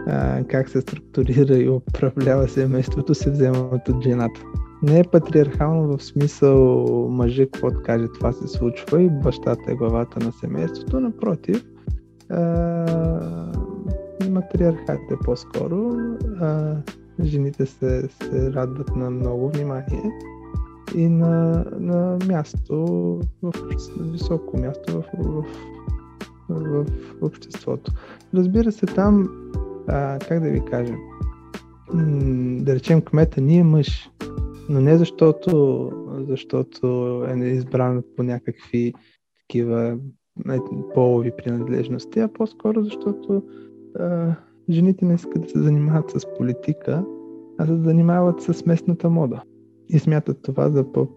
а, 0.08 0.44
как 0.44 0.70
се 0.70 0.82
структурира 0.82 1.58
и 1.58 1.70
управлява 1.70 2.48
семейството 2.48 3.16
се 3.16 3.32
вземат 3.32 3.90
от 3.90 4.04
жената. 4.04 4.42
Не 4.84 5.00
е 5.00 5.04
патриархално 5.04 5.98
в 5.98 6.04
смисъл 6.04 6.86
мъже, 7.10 7.46
какво 7.46 7.70
каже, 7.84 8.08
това 8.20 8.32
се 8.32 8.48
случва 8.48 9.02
и 9.02 9.10
бащата 9.10 9.72
е 9.72 9.76
главата 9.76 10.20
на 10.20 10.32
семейството. 10.32 11.00
Напротив, 11.00 11.66
а, 12.30 12.42
матриархат 14.30 15.12
е 15.12 15.16
по-скоро. 15.26 15.92
А, 16.42 16.76
жените 17.24 17.66
се, 17.66 18.08
се 18.08 18.54
радват 18.54 18.96
на 18.96 19.10
много 19.10 19.50
внимание 19.50 20.12
и 20.96 21.08
на, 21.08 21.66
на 21.80 22.18
място, 22.28 22.76
в, 23.44 23.54
високо 24.00 24.58
място 24.58 24.94
в, 24.94 25.04
в, 25.18 25.46
в, 26.50 26.86
в 26.86 27.24
обществото. 27.24 27.92
Разбира 28.34 28.72
се, 28.72 28.86
там, 28.86 29.30
а, 29.88 30.20
как 30.20 30.44
да 30.44 30.50
ви 30.50 30.62
кажа, 30.66 30.94
да 32.64 32.76
речем 32.76 33.02
кмета 33.02 33.42
ни 33.42 33.58
е 33.58 33.64
мъж, 33.64 34.10
но 34.70 34.82
не 34.82 34.98
защото, 34.98 35.92
защото 36.30 36.88
е 37.28 37.46
избран 37.46 38.04
по 38.16 38.24
някакви 38.24 38.94
такива 39.42 39.98
полови 40.94 41.32
принадлежности, 41.38 42.20
а 42.20 42.28
по-скоро 42.28 42.84
защото 42.84 43.44
жените 44.70 45.06
не 45.06 45.14
искат 45.14 45.42
да 45.42 45.50
се 45.50 45.60
занимават 45.60 46.12
с 46.12 46.26
политика, 46.38 47.04
а 47.58 47.66
се 47.66 47.76
занимават 47.76 48.42
с 48.42 48.66
местната 48.66 49.10
мода. 49.10 49.42
И 49.90 50.00
смятат 50.00 50.38
това 50.42 50.70
за 50.70 50.92
по, 50.92 51.08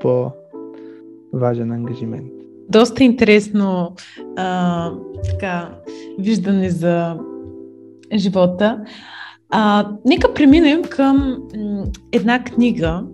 по-важен 0.00 1.72
ангажимент. 1.72 2.32
Доста 2.68 3.04
интересно 3.04 3.94
а, 4.36 4.92
така, 5.30 5.78
виждане 6.18 6.70
за 6.70 7.18
живота. 8.14 8.84
А, 9.50 9.90
нека 10.04 10.34
преминем 10.34 10.82
към 10.82 11.42
една 12.12 12.44
книга. 12.44 13.04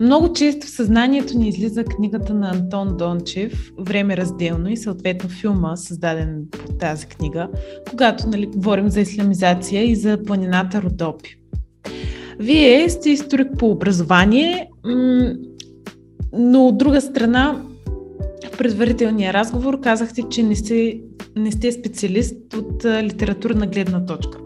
Много 0.00 0.32
често 0.32 0.66
в 0.66 0.70
съзнанието 0.70 1.38
ни 1.38 1.48
излиза 1.48 1.84
книгата 1.84 2.34
на 2.34 2.50
Антон 2.50 2.96
Дончев 2.96 3.70
Време 3.78 4.16
разделно 4.16 4.70
и 4.70 4.76
съответно 4.76 5.30
филма, 5.30 5.76
създаден 5.76 6.44
по 6.50 6.72
тази 6.72 7.06
книга, 7.06 7.48
когато 7.90 8.28
нали, 8.28 8.46
говорим 8.46 8.88
за 8.88 9.00
исламизация 9.00 9.90
и 9.90 9.96
за 9.96 10.18
планината 10.26 10.82
Родопи. 10.82 11.36
Вие 12.38 12.90
сте 12.90 13.10
историк 13.10 13.48
по 13.58 13.70
образование, 13.70 14.68
но 16.32 16.66
от 16.66 16.78
друга 16.78 17.00
страна 17.00 17.62
в 18.52 18.56
предварителния 18.58 19.32
разговор 19.32 19.80
казахте, 19.80 20.22
че 20.30 20.42
не 20.42 20.56
сте, 20.56 21.00
не 21.36 21.52
сте 21.52 21.72
специалист 21.72 22.54
от 22.54 22.84
литературна 22.84 23.66
гледна 23.66 24.06
точка. 24.06 24.38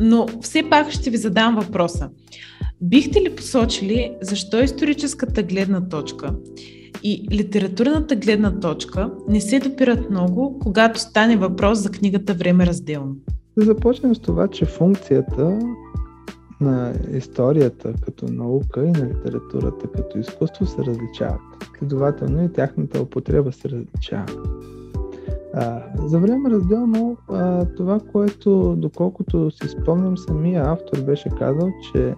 Но 0.00 0.26
все 0.40 0.62
пак 0.70 0.90
ще 0.90 1.10
ви 1.10 1.16
задам 1.16 1.56
въпроса. 1.56 2.08
Бихте 2.82 3.20
ли 3.20 3.36
посочили 3.36 4.16
защо 4.22 4.62
историческата 4.62 5.42
гледна 5.42 5.88
точка 5.88 6.34
и 7.02 7.28
литературната 7.32 8.16
гледна 8.16 8.60
точка 8.60 9.10
не 9.28 9.40
се 9.40 9.60
допират 9.60 10.10
много, 10.10 10.58
когато 10.62 11.00
стане 11.00 11.36
въпрос 11.36 11.78
за 11.78 11.90
книгата 11.90 12.34
Време 12.34 12.66
разделно? 12.66 13.16
Да 13.58 13.64
започнем 13.64 14.14
с 14.14 14.18
това, 14.18 14.48
че 14.48 14.64
функцията 14.64 15.58
на 16.60 16.94
историята 17.12 17.92
като 18.02 18.26
наука 18.32 18.84
и 18.84 18.90
на 18.90 19.08
литературата 19.08 19.88
като 19.88 20.18
изкуство 20.18 20.66
се 20.66 20.84
различават. 20.84 21.40
Следователно 21.78 22.44
и 22.44 22.52
тяхната 22.52 23.02
употреба 23.02 23.52
се 23.52 23.68
различава. 23.68 24.42
А, 25.54 25.82
за 26.06 26.18
време 26.18 26.50
разделно 26.50 27.16
а, 27.28 27.64
това, 27.76 28.00
което 28.12 28.76
доколкото 28.78 29.50
си 29.50 29.68
спомням, 29.68 30.18
самия 30.18 30.72
автор 30.72 31.00
беше 31.00 31.28
казал, 31.38 31.68
че 31.92 32.14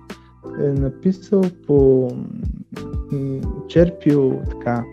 е 0.61 0.73
написал 0.73 1.43
по 1.67 2.09
черпил 3.69 4.41
така 4.51 4.85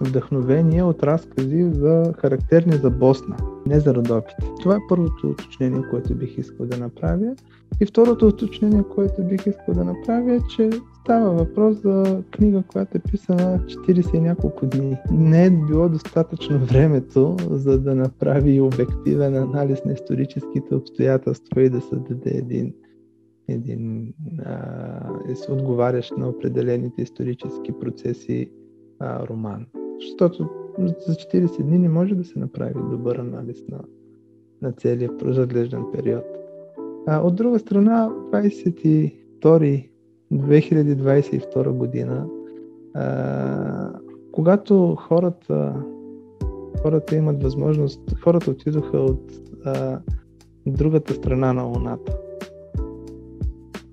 вдъхновение 0.00 0.82
от 0.82 1.02
разкази 1.02 1.70
за 1.72 2.14
характерни 2.18 2.72
за 2.72 2.90
Босна, 2.90 3.36
не 3.66 3.80
за 3.80 3.94
Родопите. 3.94 4.50
Това 4.62 4.76
е 4.76 4.86
първото 4.88 5.26
уточнение, 5.26 5.82
което 5.90 6.14
бих 6.14 6.38
искал 6.38 6.66
да 6.66 6.76
направя. 6.76 7.34
И 7.80 7.86
второто 7.86 8.26
уточнение, 8.26 8.82
което 8.94 9.22
бих 9.22 9.46
искал 9.46 9.74
да 9.74 9.84
направя 9.84 10.34
е, 10.34 10.40
че 10.56 10.70
става 11.00 11.30
въпрос 11.30 11.76
за 11.76 12.22
книга, 12.30 12.62
която 12.68 12.98
е 12.98 13.10
писана 13.10 13.58
40 13.58 14.16
и 14.16 14.20
няколко 14.20 14.66
дни. 14.66 14.96
Не 15.10 15.46
е 15.46 15.50
било 15.50 15.88
достатъчно 15.88 16.58
времето, 16.58 17.36
за 17.50 17.80
да 17.80 17.94
направи 17.94 18.60
обективен 18.60 19.36
анализ 19.36 19.84
на 19.84 19.92
историческите 19.92 20.74
обстоятелства 20.74 21.62
и 21.62 21.70
да 21.70 21.80
създаде 21.80 22.30
един 22.30 22.74
един 23.48 24.14
а, 24.44 25.00
отговарящ 25.48 26.16
на 26.16 26.28
определените 26.28 27.02
исторически 27.02 27.72
процеси 27.80 28.50
а, 28.98 29.26
роман. 29.26 29.66
Защото 30.00 30.48
за 30.78 31.14
40 31.14 31.62
дни 31.62 31.78
не 31.78 31.88
може 31.88 32.14
да 32.14 32.24
се 32.24 32.38
направи 32.38 32.74
добър 32.90 33.16
анализ 33.16 33.64
на, 33.68 33.80
на 34.62 34.72
целия 34.72 35.10
разглеждан 35.22 35.92
период. 35.92 36.24
А, 37.06 37.20
от 37.20 37.36
друга 37.36 37.58
страна, 37.58 38.10
22 38.32 39.88
2022 40.32 41.70
година, 41.70 42.26
а, 42.94 43.90
когато 44.32 44.96
хората, 45.00 45.84
хората 46.82 47.16
имат 47.16 47.42
възможност, 47.42 48.14
хората 48.20 48.50
отидоха 48.50 48.98
от 48.98 49.32
а, 49.64 50.00
другата 50.66 51.14
страна 51.14 51.52
на 51.52 51.62
Луната. 51.62 52.18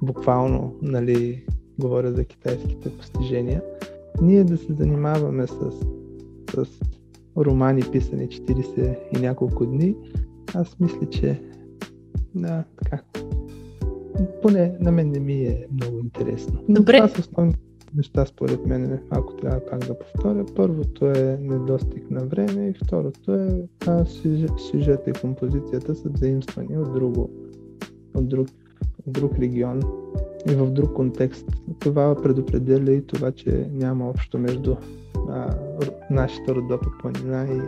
Буквално, 0.01 0.75
нали, 0.81 1.45
говоря 1.79 2.13
за 2.13 2.25
китайските 2.25 2.97
постижения. 2.97 3.61
Ние 4.21 4.43
да 4.43 4.57
се 4.57 4.73
занимаваме 4.73 5.47
с, 5.47 5.71
с 6.53 6.65
романи, 7.37 7.81
писани 7.91 8.27
40 8.27 8.97
и 9.17 9.21
няколко 9.21 9.65
дни, 9.65 9.95
аз 10.53 10.79
мисля, 10.79 11.09
че 11.09 11.41
да, 12.35 12.63
така. 12.83 13.03
Поне 14.41 14.77
на 14.79 14.91
мен 14.91 15.11
не 15.11 15.19
ми 15.19 15.33
е 15.33 15.67
много 15.71 15.99
интересно. 15.99 16.63
Добре. 16.69 16.97
Това 16.97 17.07
са 17.07 17.21
основни 17.21 17.55
неща, 17.95 18.25
според 18.25 18.65
мен, 18.65 18.99
ако 19.09 19.35
трябва 19.35 19.59
пак 19.65 19.79
да 19.79 19.99
повторя. 19.99 20.45
Първото 20.55 21.05
е 21.05 21.37
недостиг 21.41 22.11
на 22.11 22.25
време 22.25 22.67
и 22.67 22.73
второто 22.85 23.33
е 23.33 23.67
а, 23.87 24.05
сюжета 24.57 25.09
и 25.09 25.13
композицията 25.21 25.95
са 25.95 26.09
заимствани 26.15 26.77
от, 26.77 26.93
друго, 26.93 27.29
от 28.15 28.27
друг, 28.27 28.47
друг 29.07 29.39
регион 29.39 29.81
и 30.51 30.55
в 30.55 30.71
друг 30.71 30.93
контекст. 30.93 31.45
Това 31.79 32.15
предопределя 32.23 32.91
и 32.91 33.07
това, 33.07 33.31
че 33.31 33.69
няма 33.73 34.09
общо 34.09 34.37
между 34.37 34.75
а, 35.29 35.55
нашата 36.09 36.55
родопа 36.55 36.87
планина 37.01 37.47
и, 37.53 37.61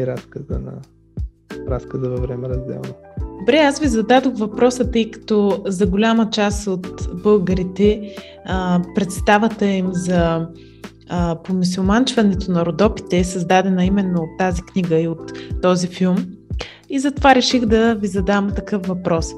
и 0.00 0.06
разказа, 0.06 0.58
на, 0.58 0.72
разказа 1.68 2.08
във 2.08 2.20
време 2.20 2.48
разделно. 2.48 2.94
Добре, 3.38 3.56
аз 3.56 3.80
ви 3.80 3.88
зададох 3.88 4.38
въпроса, 4.38 4.90
тъй 4.90 5.10
като 5.10 5.62
за 5.66 5.86
голяма 5.86 6.30
част 6.30 6.66
от 6.66 7.08
българите 7.22 8.14
а, 8.44 8.82
представата 8.94 9.66
им 9.66 9.88
за 9.92 10.48
а, 11.08 11.38
на 12.48 12.66
родопите 12.66 13.18
е 13.18 13.24
създадена 13.24 13.84
именно 13.84 14.22
от 14.22 14.38
тази 14.38 14.62
книга 14.62 15.00
и 15.00 15.08
от 15.08 15.32
този 15.62 15.86
филм. 15.86 16.16
И 16.88 16.98
затова 16.98 17.34
реших 17.34 17.66
да 17.66 17.94
ви 17.94 18.06
задам 18.06 18.50
такъв 18.56 18.86
въпрос. 18.86 19.34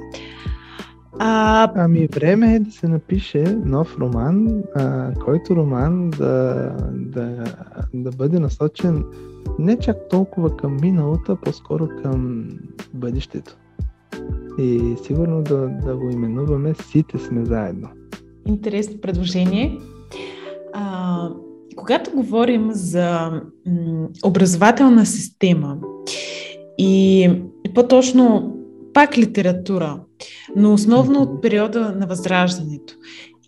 А... 1.19 1.71
Ами 1.75 2.07
време 2.07 2.55
е 2.55 2.61
да 2.61 2.71
се 2.71 2.89
напише 2.89 3.59
нов 3.65 3.99
роман, 3.99 4.63
а, 4.75 5.15
който 5.15 5.57
роман 5.57 6.11
да, 6.11 6.71
да, 6.93 7.45
да 7.95 8.11
бъде 8.11 8.39
насочен 8.39 9.05
не 9.59 9.79
чак 9.79 9.97
толкова 10.11 10.57
към 10.57 10.77
миналото, 10.83 11.33
а 11.33 11.37
по-скоро 11.37 11.89
към 12.03 12.49
бъдещето. 12.95 13.57
И 14.59 14.95
сигурно 15.03 15.43
да, 15.43 15.69
да 15.85 15.97
го 15.97 16.11
именуваме 16.11 16.75
Сите 16.75 17.19
сме 17.19 17.45
заедно. 17.45 17.89
Интересно 18.47 19.01
предложение. 19.01 19.79
А, 20.73 21.29
когато 21.77 22.11
говорим 22.11 22.69
за 22.73 23.31
м, 23.67 24.09
образователна 24.25 25.07
система 25.07 25.79
и 26.79 27.31
по-точно 27.75 28.57
пак 28.95 29.19
литература, 29.19 30.01
но 30.57 30.73
основно 30.73 31.23
от 31.23 31.43
периода 31.43 31.95
на 31.99 32.07
Възраждането. 32.07 32.95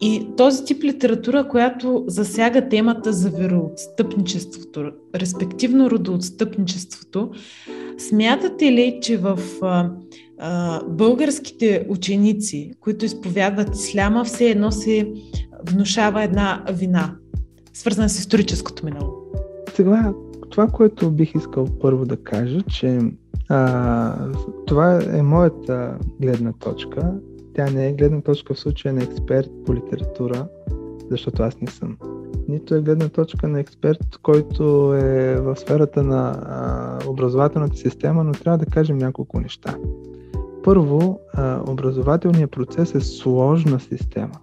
И 0.00 0.26
този 0.36 0.64
тип 0.64 0.84
литература, 0.84 1.48
която 1.48 2.04
засяга 2.06 2.68
темата 2.68 3.12
за 3.12 3.30
вероотстъпничеството, 3.30 4.90
респективно 5.14 5.90
родоотстъпничеството, 5.90 7.30
смятате 7.98 8.72
ли, 8.72 8.98
че 9.02 9.16
в 9.16 9.38
а, 9.62 9.90
а, 10.38 10.80
българските 10.84 11.86
ученици, 11.88 12.72
които 12.80 13.04
изповядват 13.04 13.76
исляма, 13.76 14.24
все 14.24 14.50
едно 14.50 14.70
се 14.70 15.12
внушава 15.68 16.22
една 16.22 16.64
вина, 16.72 17.16
свързана 17.72 18.08
с 18.08 18.18
историческото 18.18 18.84
минало? 18.84 19.12
Сега, 19.74 20.12
това, 20.50 20.66
което 20.66 21.10
бих 21.10 21.34
искал 21.34 21.66
първо 21.80 22.04
да 22.04 22.16
кажа, 22.16 22.62
че 22.62 22.98
а, 23.48 24.28
това 24.66 25.00
е 25.12 25.22
моята 25.22 25.98
гледна 26.20 26.52
точка. 26.52 27.14
Тя 27.54 27.70
не 27.70 27.88
е 27.88 27.92
гледна 27.92 28.20
точка 28.20 28.54
в 28.54 28.58
случая 28.58 28.94
на 28.94 29.02
експерт 29.02 29.50
по 29.66 29.74
литература, 29.74 30.46
защото 31.10 31.42
аз 31.42 31.60
не 31.60 31.66
съм. 31.66 31.98
Нито 32.48 32.74
е 32.74 32.80
гледна 32.80 33.08
точка 33.08 33.48
на 33.48 33.60
експерт, 33.60 34.18
който 34.22 34.94
е 34.94 35.36
в 35.40 35.56
сферата 35.56 36.02
на 36.02 36.42
а, 36.46 36.98
образователната 37.10 37.76
система, 37.76 38.24
но 38.24 38.32
трябва 38.32 38.58
да 38.58 38.66
кажем 38.66 38.98
няколко 38.98 39.40
неща. 39.40 39.76
Първо, 40.64 41.20
а, 41.32 41.60
образователният 41.68 42.50
процес 42.50 42.94
е 42.94 43.00
сложна 43.00 43.80
система. 43.80 44.34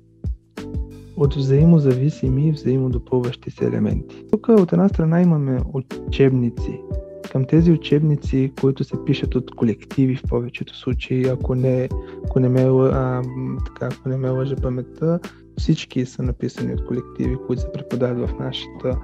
от 1.17 1.35
взаимозависими 1.35 2.47
и 2.47 2.51
взаимодопълващи 2.51 3.51
се 3.51 3.65
елементи. 3.65 4.23
Тук 4.31 4.47
от 4.49 4.73
една 4.73 4.89
страна 4.89 5.21
имаме 5.21 5.59
учебници. 6.07 6.81
Към 7.29 7.45
тези 7.45 7.71
учебници, 7.71 8.53
които 8.61 8.83
се 8.83 8.95
пишат 9.05 9.35
от 9.35 9.55
колективи 9.55 10.15
в 10.15 10.23
повечето 10.29 10.77
случаи, 10.77 11.27
ако 11.27 11.55
не, 11.55 11.89
ако 12.25 12.39
не, 12.39 12.49
ме, 12.49 12.61
а, 12.61 13.21
така, 13.65 13.95
ако 13.95 14.09
не 14.09 14.17
ме 14.17 14.29
лъжа 14.29 14.55
паметта, 14.55 15.19
всички 15.57 16.05
са 16.05 16.23
написани 16.23 16.73
от 16.73 16.85
колективи, 16.85 17.37
които 17.47 17.61
се 17.61 17.71
преподават 17.73 18.29
в, 18.29 18.39
нашата, 18.39 18.97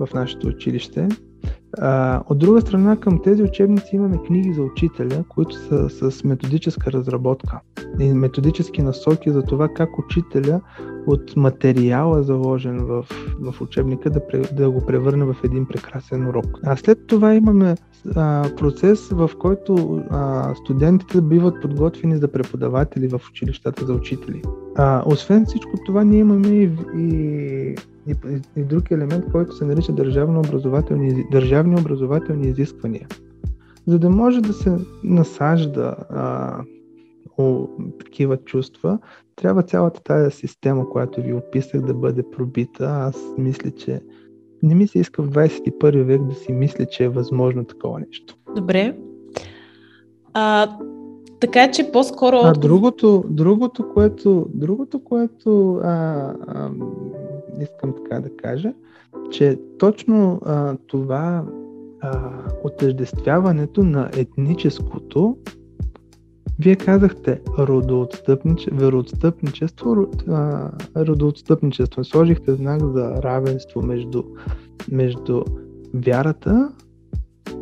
в 0.00 0.08
нашето 0.14 0.48
училище. 0.48 1.08
А, 1.78 2.22
от 2.28 2.38
друга 2.38 2.60
страна, 2.60 2.96
към 2.96 3.22
тези 3.22 3.42
учебници 3.42 3.96
имаме 3.96 4.18
книги 4.26 4.52
за 4.52 4.62
учителя, 4.62 5.24
които 5.28 5.54
са 5.54 6.10
с 6.10 6.24
методическа 6.24 6.92
разработка 6.92 7.60
и 8.00 8.14
методически 8.14 8.82
насоки 8.82 9.30
за 9.30 9.42
това 9.42 9.68
как 9.68 9.98
учителя 9.98 10.60
от 11.06 11.36
материала 11.36 12.22
заложен 12.22 12.78
в, 12.78 13.06
в 13.40 13.60
учебника 13.60 14.10
да, 14.10 14.20
да 14.52 14.70
го 14.70 14.86
превърне 14.86 15.24
в 15.24 15.36
един 15.44 15.66
прекрасен 15.66 16.28
урок. 16.28 16.46
А 16.62 16.76
след 16.76 17.06
това 17.06 17.34
имаме 17.34 17.74
а, 18.16 18.50
процес, 18.56 19.08
в 19.08 19.30
който 19.38 20.02
а, 20.10 20.54
студентите 20.54 21.20
биват 21.20 21.62
подготвени 21.62 22.16
за 22.16 22.28
преподаватели 22.28 23.08
в 23.08 23.20
училищата 23.30 23.86
за 23.86 23.94
учители. 23.94 24.42
А, 24.76 25.02
освен 25.06 25.46
всичко 25.46 25.70
това, 25.86 26.04
ние 26.04 26.18
имаме 26.18 26.48
и, 26.48 26.70
и, 26.96 27.76
и, 28.06 28.14
и 28.56 28.64
друг 28.64 28.90
елемент, 28.90 29.24
който 29.32 29.52
се 29.52 29.64
нарича 29.64 29.92
държавно 29.92 30.38
образователни, 30.38 31.24
държавни 31.30 31.80
образователни 31.80 32.48
изисквания. 32.48 33.08
За 33.86 33.98
да 33.98 34.10
може 34.10 34.40
да 34.40 34.52
се 34.52 34.76
насажда 35.04 35.96
а, 36.10 36.58
о, 37.38 37.66
такива 37.98 38.36
чувства, 38.36 38.98
трябва 39.36 39.62
цялата 39.62 40.02
тази 40.02 40.30
система, 40.30 40.90
която 40.90 41.22
ви 41.22 41.32
описах, 41.32 41.80
да 41.80 41.94
бъде 41.94 42.30
пробита. 42.30 42.84
Аз 42.84 43.16
мисля, 43.38 43.70
че 43.70 44.00
не 44.62 44.74
ми 44.74 44.86
се 44.86 44.98
иска 44.98 45.22
в 45.22 45.30
21 45.30 46.02
век 46.02 46.22
да 46.22 46.34
си 46.34 46.52
мисля, 46.52 46.86
че 46.86 47.04
е 47.04 47.08
възможно 47.08 47.64
такова 47.64 48.00
нещо. 48.00 48.36
Добре. 48.56 48.96
А, 50.34 50.76
така 51.44 51.70
че 51.70 51.92
по-скоро... 51.92 52.36
А 52.44 52.52
другото, 52.52 53.24
другото 53.28 53.88
което, 53.94 54.46
другото, 54.54 55.04
което 55.04 55.74
а, 55.74 55.88
а, 56.46 56.70
искам 57.60 57.94
така 58.02 58.20
да 58.20 58.36
кажа, 58.36 58.72
че 59.30 59.58
точно 59.78 60.40
а, 60.44 60.76
това 60.86 61.44
а, 62.00 62.30
отъждествяването 62.64 63.84
на 63.84 64.10
етническото 64.16 65.36
вие 66.58 66.76
казахте 66.76 67.40
родоотстъпниче, 67.58 68.70
вероотстъпничество, 68.72 70.06
родоотстъпничество. 70.96 72.04
Сложихте 72.04 72.54
знак 72.54 72.82
за 72.82 73.22
равенство 73.22 73.82
между, 73.82 74.22
между 74.92 75.42
вярата 75.94 76.72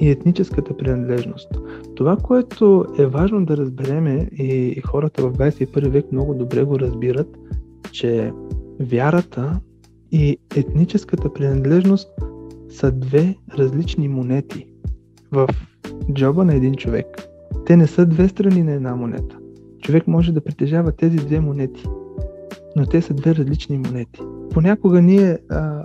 и 0.00 0.10
етническата 0.10 0.76
принадлежност. 0.76 1.48
Това, 1.94 2.16
което 2.16 2.84
е 2.98 3.06
важно 3.06 3.44
да 3.44 3.56
разбереме 3.56 4.28
и 4.32 4.80
хората 4.86 5.22
в 5.22 5.32
21 5.32 5.88
век 5.88 6.12
много 6.12 6.34
добре 6.34 6.64
го 6.64 6.78
разбират, 6.78 7.38
че 7.92 8.32
вярата 8.80 9.60
и 10.12 10.36
етническата 10.56 11.32
принадлежност 11.32 12.08
са 12.70 12.92
две 12.92 13.36
различни 13.58 14.08
монети 14.08 14.66
в 15.32 15.48
джоба 16.12 16.44
на 16.44 16.54
един 16.54 16.74
човек. 16.74 17.28
Те 17.66 17.76
не 17.76 17.86
са 17.86 18.06
две 18.06 18.28
страни 18.28 18.62
на 18.62 18.72
една 18.72 18.96
монета. 18.96 19.38
Човек 19.82 20.06
може 20.06 20.32
да 20.32 20.40
притежава 20.40 20.92
тези 20.92 21.16
две 21.16 21.40
монети, 21.40 21.84
но 22.76 22.86
те 22.86 23.02
са 23.02 23.14
две 23.14 23.34
различни 23.34 23.78
монети. 23.78 24.20
Понякога 24.50 25.02
ние, 25.02 25.38
а, 25.48 25.82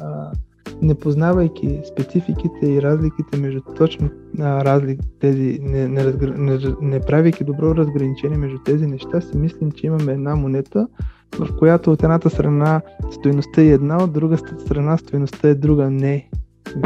не 0.82 0.96
познавайки 0.96 1.80
спецификите 1.94 2.68
и 2.68 2.82
разликите 2.82 3.38
между 3.38 3.62
точно 3.78 4.10
а, 4.40 4.66
разлик, 4.66 5.00
тези, 5.20 5.60
не, 5.62 5.88
не, 5.88 6.06
разгр... 6.06 6.34
не, 6.38 6.60
не 6.82 7.00
правейки 7.00 7.44
добро 7.44 7.76
разграничение 7.76 8.38
между 8.38 8.58
тези 8.58 8.88
неща, 8.88 9.22
си 9.22 9.38
мислим, 9.38 9.72
че 9.72 9.88
имаме 9.88 10.12
една 10.12 10.36
монета, 10.36 10.88
в 11.40 11.58
която 11.58 11.92
от 11.92 12.04
едната 12.04 12.30
страна 12.30 12.82
стоеността 13.12 13.62
е 13.62 13.66
една, 13.66 14.04
от 14.04 14.14
друга 14.14 14.38
страна 14.38 14.98
стоеността 14.98 15.50
е 15.50 15.56
друга. 15.56 15.90
Не. 15.90 16.30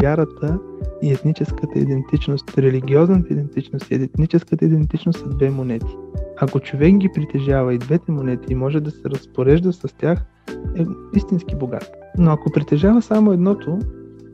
Вярата 0.02 0.58
и 1.02 1.12
етническата 1.12 1.78
идентичност, 1.78 2.58
религиозната 2.58 3.32
идентичност 3.32 3.90
и 3.90 3.94
етническата 3.94 4.64
идентичност 4.64 5.18
са 5.18 5.28
две 5.28 5.50
монети. 5.50 5.96
Ако 6.44 6.60
човек 6.60 6.96
ги 6.96 7.08
притежава 7.14 7.74
и 7.74 7.78
двете 7.78 8.12
монети 8.12 8.52
и 8.52 8.54
може 8.54 8.80
да 8.80 8.90
се 8.90 9.00
разпорежда 9.06 9.72
с 9.72 9.82
тях, 9.98 10.24
е 10.76 10.84
истински 11.16 11.54
богат. 11.56 11.92
Но 12.18 12.30
ако 12.30 12.52
притежава 12.52 13.02
само 13.02 13.32
едното, 13.32 13.78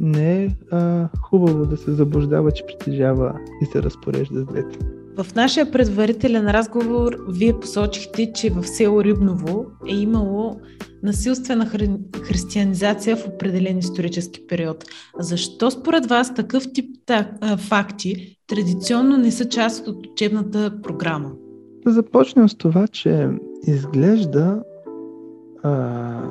не 0.00 0.44
е 0.44 0.56
а, 0.70 1.08
хубаво 1.22 1.66
да 1.66 1.76
се 1.76 1.90
заблуждава, 1.90 2.52
че 2.52 2.66
притежава 2.66 3.40
и 3.62 3.66
се 3.66 3.82
разпорежда 3.82 4.40
с 4.40 4.44
двете. 4.44 4.78
В 5.22 5.34
нашия 5.34 5.70
предварителен 5.70 6.46
разговор 6.46 7.16
вие 7.28 7.60
посочихте, 7.60 8.32
че 8.32 8.50
в 8.50 8.64
село 8.64 9.04
Рибново 9.04 9.66
е 9.88 9.94
имало 9.94 10.60
насилствена 11.02 11.66
хри... 11.66 11.90
християнизация 12.22 13.16
в 13.16 13.28
определен 13.28 13.78
исторически 13.78 14.46
период. 14.46 14.84
Защо 15.18 15.70
според 15.70 16.06
вас 16.06 16.34
такъв 16.34 16.72
тип 16.72 16.96
та, 17.06 17.30
факти 17.56 18.36
традиционно 18.46 19.16
не 19.16 19.30
са 19.30 19.48
част 19.48 19.88
от 19.88 20.06
учебната 20.06 20.72
програма? 20.82 21.30
Да 21.84 21.92
започнем 21.92 22.48
с 22.48 22.54
това, 22.54 22.88
че 22.88 23.30
изглежда 23.66 24.62
а, 25.62 26.22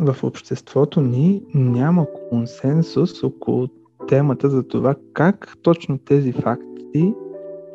в 0.00 0.16
обществото 0.24 1.00
ни 1.00 1.42
няма 1.54 2.06
консенсус 2.30 3.22
около 3.22 3.68
темата 4.08 4.50
за 4.50 4.62
това 4.62 4.94
как 5.12 5.56
точно 5.62 5.98
тези 5.98 6.32
факти 6.32 7.14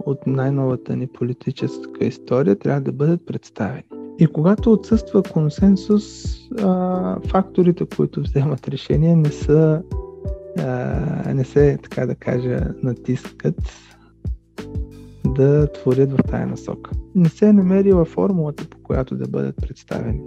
от 0.05 0.27
най-новата 0.27 0.95
ни 0.95 1.07
политическа 1.07 2.05
история 2.05 2.55
трябва 2.55 2.81
да 2.81 2.91
бъдат 2.91 3.25
представени. 3.25 3.83
И 4.19 4.27
когато 4.27 4.73
отсъства 4.73 5.23
консенсус, 5.23 6.03
а, 6.61 7.17
факторите, 7.27 7.85
които 7.97 8.21
вземат 8.21 8.67
решение, 8.67 9.15
не 9.15 9.29
са 9.29 9.81
а, 10.57 11.33
не 11.33 11.43
се, 11.43 11.77
така 11.83 12.05
да 12.05 12.15
кажа, 12.15 12.59
натискат 12.83 13.55
да 15.33 15.71
творят 15.71 16.11
в 16.11 16.23
тая 16.29 16.47
насока. 16.47 16.91
Не 17.15 17.29
се 17.29 17.45
е 17.45 17.53
намерила 17.53 18.05
формулата, 18.05 18.65
по 18.69 18.77
която 18.77 19.15
да 19.15 19.27
бъдат 19.27 19.55
представени. 19.55 20.21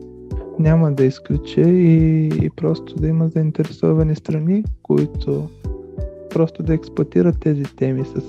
Няма 0.59 0.93
да 0.93 1.05
изключа 1.05 1.61
и, 1.61 2.27
и 2.27 2.51
просто 2.57 2.95
да 2.95 3.09
има 3.09 3.29
заинтересовани 3.29 4.17
страни, 4.17 4.65
които 4.83 5.49
просто 6.31 6.63
да 6.63 6.75
експлуатират 6.75 7.41
тези 7.41 7.65
теми 7.65 8.05
с 8.05 8.23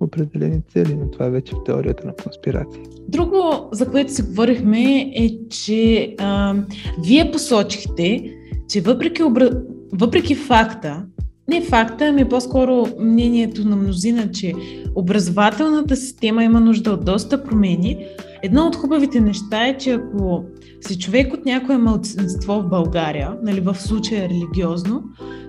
определени 0.00 0.62
цели, 0.62 0.94
но 0.94 1.10
това 1.10 1.28
вече 1.28 1.54
в 1.54 1.64
теорията 1.64 2.06
на 2.06 2.14
конспирация. 2.14 2.82
Друго, 3.08 3.68
за 3.72 3.90
което 3.90 4.12
си 4.12 4.22
говорихме, 4.22 5.12
е, 5.16 5.48
че 5.48 6.14
а, 6.18 6.54
вие 7.04 7.30
посочихте, 7.30 8.34
че 8.68 8.80
въпреки, 8.80 9.22
обра... 9.22 9.50
въпреки 9.92 10.34
факта, 10.34 11.06
не 11.50 11.60
факта, 11.60 12.04
ами 12.04 12.28
по-скоро 12.28 12.86
мнението 13.00 13.68
на 13.68 13.76
мнозина, 13.76 14.30
че 14.30 14.52
образователната 14.94 15.96
система 15.96 16.44
има 16.44 16.60
нужда 16.60 16.90
от 16.90 17.04
доста 17.04 17.44
промени. 17.44 18.06
Едно 18.42 18.66
от 18.66 18.76
хубавите 18.76 19.20
неща 19.20 19.66
е, 19.66 19.78
че 19.78 19.92
ако 19.92 20.44
си 20.80 20.98
човек 20.98 21.34
от 21.34 21.44
някое 21.44 21.76
мълцинство 21.76 22.52
в 22.52 22.68
България, 22.68 23.36
нали, 23.42 23.60
в 23.60 23.74
случая 23.74 24.28
религиозно, 24.28 25.02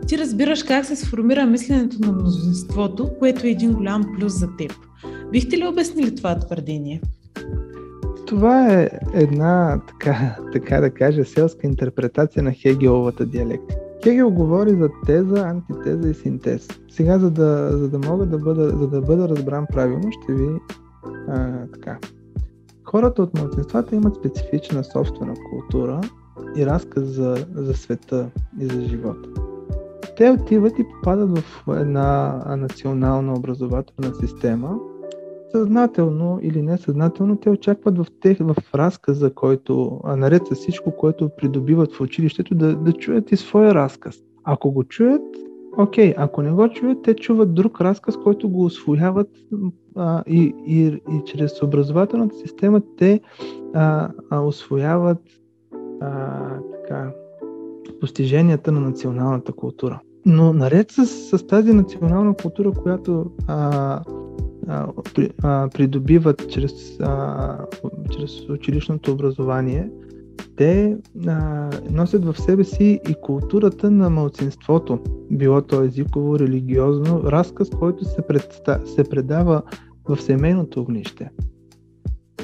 ти 0.08 0.18
разбираш 0.18 0.64
как 0.64 0.86
се 0.86 0.96
сформира 0.96 1.46
мисленето 1.46 1.98
на 2.00 2.12
мнозинството, 2.12 3.10
което 3.20 3.48
е 3.48 3.50
един 3.50 3.72
голям 3.72 4.04
плюс 4.20 4.40
за 4.40 4.48
теб. 4.58 4.74
Бихте 5.32 5.58
ли 5.58 5.68
обяснили 5.68 6.16
това 6.16 6.40
твърдение? 6.40 7.02
Това 8.28 8.74
е 8.74 8.90
една, 9.14 9.82
така, 9.88 10.38
така 10.54 10.82
да 10.82 10.90
кажа, 10.90 11.26
селска 11.26 11.68
интерпретация 11.68 12.44
на 12.44 12.52
Хегеловата 12.52 13.26
диалектика. 13.26 13.91
Хегел 14.04 14.32
говори 14.32 14.76
за 14.76 14.90
теза, 15.06 15.42
антитеза 15.42 16.10
и 16.10 16.14
синтез. 16.14 16.68
Сега, 16.92 17.20
за 17.20 17.32
да, 17.32 17.78
за 17.78 17.90
да 17.90 18.00
мога 18.00 18.26
да 18.26 18.38
бъда, 18.38 18.70
за 18.70 18.88
да 18.88 19.02
бъда 19.02 19.30
разбран 19.30 19.66
правилно, 19.74 20.12
ще 20.12 20.34
ви 20.34 20.50
а, 21.28 21.66
така. 21.74 21.98
Хората 22.84 23.24
от 23.24 23.40
младсинствата 23.40 23.96
имат 23.96 24.16
специфична 24.16 24.84
собствена 24.84 25.34
култура 25.50 26.02
и 26.56 26.66
разказ 26.66 27.04
за, 27.04 27.46
за 27.54 27.74
света 27.74 28.30
и 28.60 28.66
за 28.66 28.82
живота. 28.82 29.30
Те 30.18 30.30
отиват 30.30 30.80
и 30.80 30.84
попадат 30.84 31.38
в 31.38 31.68
една 31.68 32.44
национална 32.58 33.34
образователна 33.34 34.16
система, 34.20 34.80
съзнателно 35.52 36.40
или 36.42 36.62
несъзнателно, 36.62 37.38
те 37.38 37.50
очакват 37.50 37.98
в, 37.98 38.06
тех, 38.22 38.38
в 38.40 38.56
разказа, 38.76 39.34
който, 39.34 40.02
а 40.04 40.16
наред 40.16 40.48
с 40.48 40.56
всичко, 40.56 40.92
което 40.92 41.30
придобиват 41.38 41.94
в 41.94 42.02
училището, 42.02 42.56
да, 42.56 42.76
да 42.76 42.94
чуят 42.94 43.32
и 43.32 43.38
своя 43.38 43.76
разказ. 43.76 44.16
Ако 44.44 44.72
го 44.72 44.84
чуят, 44.84 45.22
окей, 45.78 46.14
ако 46.18 46.42
не 46.42 46.52
го 46.52 46.70
чуят, 46.70 47.02
те 47.04 47.16
чуват 47.16 47.54
друг 47.54 47.82
разказ, 47.82 48.18
който 48.18 48.50
го 48.50 48.66
освояват 48.66 49.30
а, 49.96 50.24
и, 50.28 50.56
и, 50.66 50.86
и 50.86 51.22
чрез 51.26 51.64
образователната 51.64 52.36
система 52.36 52.82
те 52.98 53.22
а, 53.74 54.10
а, 54.30 54.40
освояват 54.40 55.22
а, 56.02 56.40
така, 56.72 57.12
постиженията 58.00 58.72
на 58.72 58.80
националната 58.80 59.52
култура. 59.52 60.02
Но 60.26 60.54
наред 60.54 60.92
с, 60.92 61.06
с 61.06 61.48
тази 61.48 61.74
национална 61.74 62.34
култура, 62.34 62.72
която 62.72 63.32
а, 63.48 64.02
а, 64.68 64.88
при, 65.16 65.30
а, 65.44 65.70
придобиват 65.74 66.50
чрез, 66.50 67.00
а, 67.00 67.58
чрез 68.12 68.50
училищното 68.50 69.12
образование, 69.12 69.90
те 70.56 70.98
а, 71.28 71.70
носят 71.92 72.26
в 72.26 72.42
себе 72.42 72.64
си 72.64 73.00
и 73.10 73.16
културата 73.22 73.92
на 73.92 74.10
малцинството, 74.10 75.00
било 75.32 75.62
то 75.62 75.84
езиково, 75.84 76.40
религиозно, 76.40 77.24
разказ, 77.24 77.70
който 77.70 78.06
се, 78.06 78.22
предста, 78.22 78.82
се 78.86 79.04
предава 79.04 79.62
в 80.10 80.22
семейното 80.22 80.82
огнище. 80.82 81.30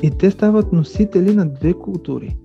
И 0.04 0.12
те 0.12 0.32
стават 0.32 0.74
носители 0.74 1.36
на 1.36 1.50
две 1.50 1.74
култури. 1.74 2.38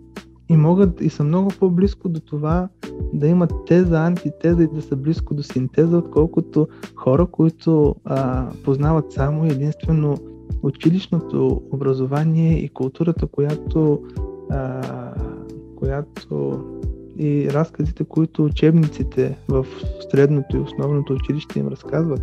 И 0.53 0.57
могат 0.57 1.01
и 1.01 1.11
са 1.11 1.25
много 1.25 1.51
по-близко 1.61 2.09
до 2.09 2.21
това 2.21 2.69
да 3.13 3.27
имат 3.27 3.53
теза, 3.67 3.99
антитеза 3.99 4.63
и 4.63 4.67
да 4.67 4.83
са 4.83 4.97
близко 4.97 5.35
до 5.35 5.43
синтеза, 5.43 5.99
отколкото 5.99 6.69
хора, 6.97 7.27
които 7.27 7.95
а, 8.05 8.51
познават 8.65 9.13
само 9.13 9.45
единствено 9.45 10.19
училищното 10.63 11.63
образование 11.73 12.59
и 12.59 12.69
културата, 12.69 13.27
която, 13.27 14.03
а, 14.51 14.83
която 15.77 16.65
и 17.19 17.51
разказите, 17.51 18.05
които 18.05 18.45
учебниците 18.45 19.39
в 19.49 19.67
средното 20.11 20.57
и 20.57 20.61
основното 20.61 21.13
училище 21.13 21.59
им 21.59 21.69
разказват. 21.69 22.23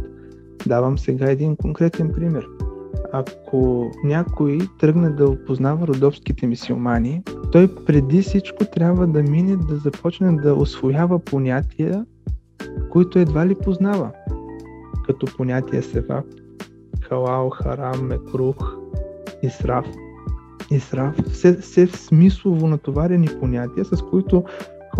Давам 0.68 0.98
сега 0.98 1.32
един 1.32 1.56
конкретен 1.56 2.12
пример– 2.14 2.48
ако 3.12 3.92
някой 4.04 4.60
тръгне 4.80 5.10
да 5.10 5.30
опознава 5.30 5.88
родовските 5.88 6.48
мисиомани, 6.48 7.24
той 7.52 7.76
преди 7.86 8.22
всичко 8.22 8.66
трябва 8.66 9.08
да 9.08 9.24
мине 9.24 9.56
да 9.56 9.76
започне 9.76 10.32
да 10.32 10.54
освоява 10.54 11.20
понятия, 11.20 12.06
които 12.90 13.20
едва 13.20 13.48
ли 13.48 13.56
познава, 13.56 14.12
като 15.06 15.28
понятие 15.38 15.82
севак, 15.82 16.26
халал, 17.02 17.50
харам, 17.50 18.08
мекрух, 18.08 18.76
исраф. 19.44 19.86
Исраф, 20.72 21.16
все, 21.32 21.58
все 21.58 21.88
смислово 21.88 22.68
натоварени 22.68 23.28
понятия, 23.40 23.86
с 23.86 24.02
които 24.02 24.44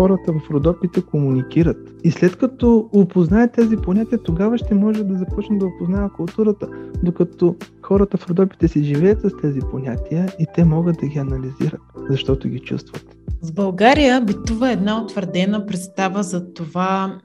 хората 0.00 0.32
в 0.32 0.50
Родопите 0.50 1.02
комуникират. 1.02 1.76
И 2.04 2.10
след 2.10 2.36
като 2.36 2.88
опознае 2.92 3.48
тези 3.48 3.76
понятия, 3.76 4.18
тогава 4.22 4.58
ще 4.58 4.74
може 4.74 5.04
да 5.04 5.18
започне 5.18 5.58
да 5.58 5.66
опознава 5.66 6.12
културата, 6.12 6.68
докато 7.02 7.56
хората 7.82 8.16
в 8.16 8.28
Родопите 8.28 8.68
си 8.68 8.84
живеят 8.84 9.20
с 9.20 9.30
тези 9.42 9.60
понятия 9.70 10.28
и 10.38 10.46
те 10.54 10.64
могат 10.64 10.96
да 11.00 11.06
ги 11.06 11.18
анализират, 11.18 11.80
защото 12.10 12.48
ги 12.48 12.58
чувстват. 12.58 13.16
В 13.42 13.54
България 13.54 14.20
битува 14.20 14.72
една 14.72 15.02
утвърдена 15.02 15.66
представа 15.66 16.22
за 16.22 16.52
това 16.52 17.18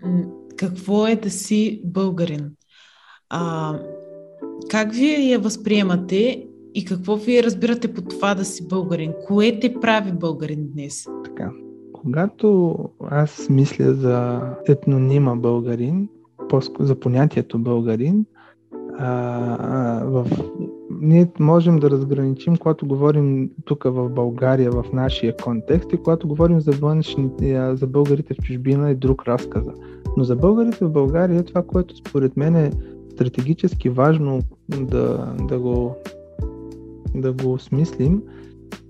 какво 0.58 1.08
е 1.08 1.16
да 1.16 1.30
си 1.30 1.82
българин. 1.86 2.52
А, 3.30 3.74
как 4.70 4.94
вие 4.94 5.18
я 5.18 5.40
възприемате 5.40 6.46
и 6.74 6.86
какво 6.86 7.16
вие 7.16 7.44
разбирате 7.44 7.94
по 7.94 8.02
това 8.02 8.36
да 8.36 8.46
си 8.46 8.68
българин? 8.68 9.14
Кое 9.28 9.60
те 9.60 9.74
прави 9.82 10.12
българин 10.12 10.68
днес? 10.74 11.06
Когато 12.06 12.76
аз 13.10 13.50
мисля 13.50 13.94
за 13.94 14.42
етнонима 14.68 15.36
българин, 15.36 16.08
за 16.80 16.96
понятието 16.96 17.60
българин, 17.60 18.26
а, 18.98 19.10
а, 19.60 20.06
в... 20.06 20.26
ние 21.02 21.32
можем 21.40 21.80
да 21.80 21.90
разграничим, 21.90 22.58
когато 22.58 22.88
говорим 22.88 23.50
тук 23.66 23.84
в 23.84 24.10
България, 24.10 24.72
в 24.72 24.86
нашия 24.94 25.38
контекст 25.38 25.94
и 25.94 25.98
когато 25.98 26.28
говорим 26.28 26.60
за, 26.60 26.72
външни, 26.72 27.30
за 27.74 27.88
българите 27.88 28.34
в 28.34 28.38
чужбина 28.38 28.92
и 28.92 28.96
друг 28.96 29.28
разказа. 29.28 29.72
Но 30.18 30.24
за 30.24 30.36
българите 30.36 30.86
в 30.86 30.92
България 30.92 31.44
това, 31.44 31.62
което 31.62 31.98
според 31.98 32.38
мен 32.38 32.56
е 32.56 32.72
стратегически 33.12 33.90
важно 33.90 34.42
да, 34.70 35.36
да, 35.48 35.60
го, 35.60 35.96
да 37.16 37.34
го 37.34 37.54
осмислим, 37.54 38.22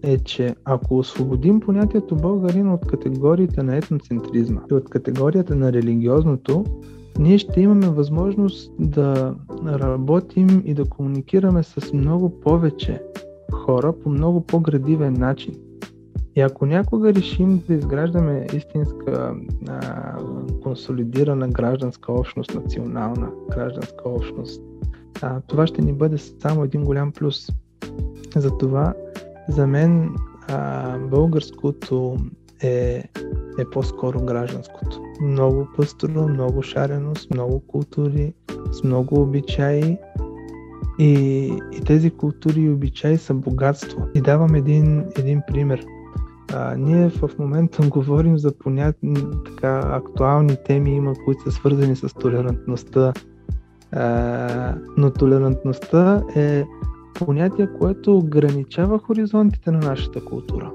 е, 0.04 0.18
че 0.18 0.56
ако 0.66 0.98
освободим 0.98 1.60
понятието 1.60 2.16
българин 2.16 2.72
от 2.72 2.88
категориите 2.88 3.64
на 3.64 3.78
етноцентризма 3.78 4.62
и 4.72 4.74
от 4.74 4.90
категорията 4.90 5.56
на 5.56 5.74
религиозното, 5.74 6.66
ние 7.20 7.38
ще 7.38 7.62
имаме 7.62 7.90
възможност 7.90 8.72
да 8.80 9.36
работим 9.66 10.64
и 10.66 10.74
да 10.74 10.86
комуникираме 10.86 11.64
с 11.64 11.94
много 11.94 12.40
повече 12.40 13.02
хора 13.52 13.94
по 14.04 14.10
много 14.10 14.42
по-градивен 14.42 15.14
начин. 15.14 15.56
И 16.36 16.42
ако 16.42 16.66
някога 16.66 17.14
решим 17.14 17.64
да 17.68 17.74
изграждаме 17.74 18.48
истинска 18.54 19.36
а, 19.68 20.18
консолидирана 20.64 21.48
гражданска 21.48 22.14
общност, 22.14 22.56
национална 22.56 23.30
гражданска 23.52 24.10
общност, 24.10 24.62
а, 25.22 25.42
това 25.42 25.68
ще 25.68 25.82
ни 25.82 25.94
бъде 25.94 26.18
само 26.18 26.64
един 26.64 26.84
голям 26.84 27.12
плюс. 27.12 27.48
Затова 28.36 28.94
за 29.50 29.68
мен 29.68 30.16
а, 30.48 30.98
българското 30.98 32.18
е, 32.64 33.04
е 33.60 33.66
по-скоро 33.72 34.20
гражданското. 34.20 35.02
Много 35.22 35.68
пъстро, 35.76 36.28
много 36.28 36.64
шарено, 36.64 37.16
с 37.16 37.30
много 37.30 37.60
култури, 37.60 38.34
с 38.72 38.84
много 38.84 39.22
обичаи. 39.22 39.98
И, 41.00 41.14
и 41.72 41.82
тези 41.86 42.12
култури 42.12 42.62
и 42.62 42.70
обичаи 42.70 43.18
са 43.18 43.34
богатство. 43.34 44.08
И 44.16 44.22
давам 44.22 44.56
един, 44.56 45.06
един 45.18 45.42
пример. 45.48 45.86
А, 46.54 46.76
ние 46.76 47.10
в 47.10 47.30
момента 47.40 47.88
говорим 47.90 48.38
за 48.38 48.52
понятни, 48.58 49.16
така, 49.46 49.82
актуални 49.94 50.58
теми, 50.66 50.96
има, 50.96 51.14
които 51.26 51.44
са 51.44 51.52
свързани 51.52 51.96
с 51.96 52.14
толерантността. 52.14 53.14
А, 53.92 54.76
но 54.98 55.12
толерантността 55.12 56.24
е 56.36 56.64
понятие, 57.20 57.68
което 57.80 58.18
ограничава 58.18 59.00
хоризонтите 59.00 59.72
на 59.72 59.80
нашата 59.80 60.26
култура, 60.26 60.72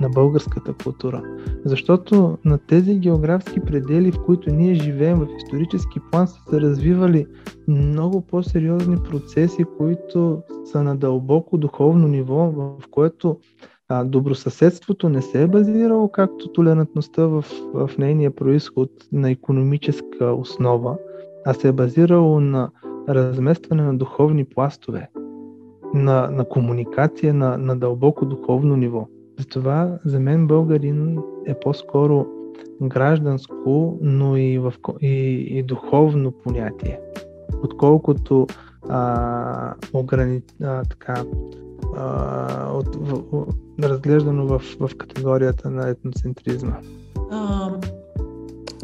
на 0.00 0.08
българската 0.08 0.72
култура. 0.72 1.22
Защото 1.64 2.38
на 2.44 2.58
тези 2.58 2.94
географски 2.94 3.60
предели, 3.60 4.12
в 4.12 4.18
които 4.26 4.50
ние 4.50 4.74
живеем 4.74 5.18
в 5.18 5.28
исторически 5.36 6.00
план, 6.10 6.28
са 6.28 6.36
се 6.50 6.60
развивали 6.60 7.26
много 7.68 8.20
по-сериозни 8.20 8.96
процеси, 9.10 9.64
които 9.78 10.42
са 10.64 10.82
на 10.82 10.96
дълбоко 10.96 11.58
духовно 11.58 12.08
ниво, 12.08 12.36
в 12.36 12.88
което 12.90 13.38
а, 13.88 14.04
добросъседството 14.04 15.08
не 15.08 15.22
се 15.22 15.42
е 15.42 15.46
базирало 15.46 16.08
както 16.08 16.52
толерантността 16.52 17.26
в, 17.26 17.44
в 17.74 17.90
нейния 17.98 18.30
происход 18.30 18.90
на 19.12 19.30
економическа 19.30 20.32
основа, 20.32 20.96
а 21.44 21.54
се 21.54 21.68
е 21.68 21.72
базирало 21.72 22.40
на 22.40 22.70
разместване 23.08 23.82
на 23.82 23.98
духовни 23.98 24.44
пластове 24.44 25.08
на, 25.94 26.28
на 26.30 26.44
комуникация 26.44 27.34
на, 27.34 27.58
на 27.58 27.76
дълбоко 27.76 28.26
духовно 28.26 28.76
ниво. 28.76 29.08
Затова 29.38 29.98
за 30.04 30.20
мен 30.20 30.46
българин 30.46 31.18
е 31.46 31.54
по-скоро 31.60 32.26
гражданско, 32.82 33.98
но 34.00 34.36
и, 34.36 34.58
в, 34.58 34.74
и, 35.02 35.46
и 35.50 35.62
духовно 35.62 36.32
понятие, 36.32 37.00
отколкото 37.64 38.46
а, 38.88 39.74
ограни, 39.92 40.42
а, 40.62 40.82
така, 40.84 41.24
а, 41.96 42.70
от, 42.72 42.96
в, 42.96 43.22
в, 43.32 43.46
разглеждано 43.82 44.46
в, 44.46 44.62
в 44.80 44.90
категорията 44.96 45.70
на 45.70 45.88
етноцентризма. 45.88 46.76
А, 47.30 47.70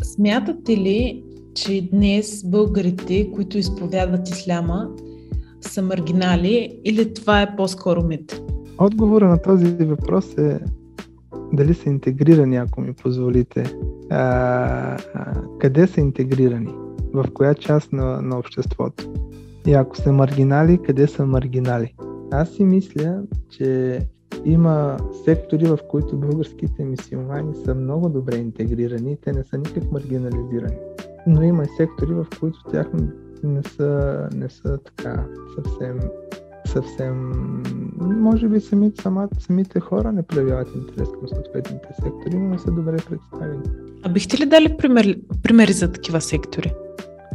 смятате 0.03 0.77
ли, 0.77 1.25
че 1.55 1.89
днес 1.93 2.45
българите, 2.45 3.31
които 3.33 3.59
изповядват 3.59 4.29
исляма, 4.29 4.91
са 5.63 5.83
маргинали 5.83 6.81
или 6.85 7.15
това 7.15 7.43
е 7.43 7.57
по-скоро 7.57 8.03
мит? 8.03 8.43
Отговора 8.79 9.29
на 9.29 9.43
този 9.43 9.67
въпрос 9.67 10.39
е 10.39 10.61
дали 11.53 11.75
са 11.75 11.89
интегрирани, 11.89 12.57
ако 12.57 12.81
ми 12.81 12.93
позволите. 12.93 13.65
А, 14.11 14.19
а, 15.15 15.35
къде 15.59 15.87
са 15.87 16.01
интегрирани? 16.01 16.75
В 17.15 17.25
коя 17.35 17.55
част 17.55 17.93
на, 17.93 18.23
на 18.23 18.39
обществото? 18.39 19.13
И 19.67 19.73
ако 19.73 19.97
са 19.97 20.13
маргинали, 20.13 20.79
къде 20.83 21.07
са 21.07 21.27
маргинали? 21.27 21.95
Аз 22.31 22.51
си 22.51 22.65
мисля, 22.65 23.23
че 23.51 24.01
има 24.45 24.97
сектори, 25.25 25.67
в 25.67 25.79
които 25.89 26.17
българските 26.17 26.85
мисиомани 26.85 27.55
са 27.65 27.75
много 27.75 28.09
добре 28.09 28.37
интегрирани, 28.37 29.17
те 29.25 29.33
не 29.33 29.45
са 29.45 29.59
никак 29.59 29.93
маргинализирани. 29.93 30.77
Но 31.27 31.43
има 31.43 31.65
и 31.65 31.77
сектори, 31.77 32.15
в 32.15 32.27
които 32.41 32.63
тяхно 32.71 33.09
не 33.43 33.63
са, 33.63 34.29
не 34.35 34.51
са 34.51 34.79
така 34.79 35.25
съвсем 35.55 36.01
съвсем, 36.73 37.33
може 38.01 38.49
би 38.49 38.61
самите, 38.61 39.03
самите, 39.03 39.41
самите 39.41 39.81
хора 39.81 40.13
не 40.13 40.23
проявяват 40.23 40.75
интерес 40.75 41.09
към 41.09 41.29
съответните 41.29 41.89
сектори, 41.95 42.39
но 42.39 42.49
не 42.49 42.59
са 42.59 42.71
добре 42.71 42.97
представени. 42.97 43.63
А 44.03 44.09
бихте 44.09 44.39
ли 44.39 44.47
дали 44.47 44.77
пример, 44.77 45.19
примери 45.43 45.73
за 45.73 45.93
такива 45.93 46.21
сектори, 46.21 46.73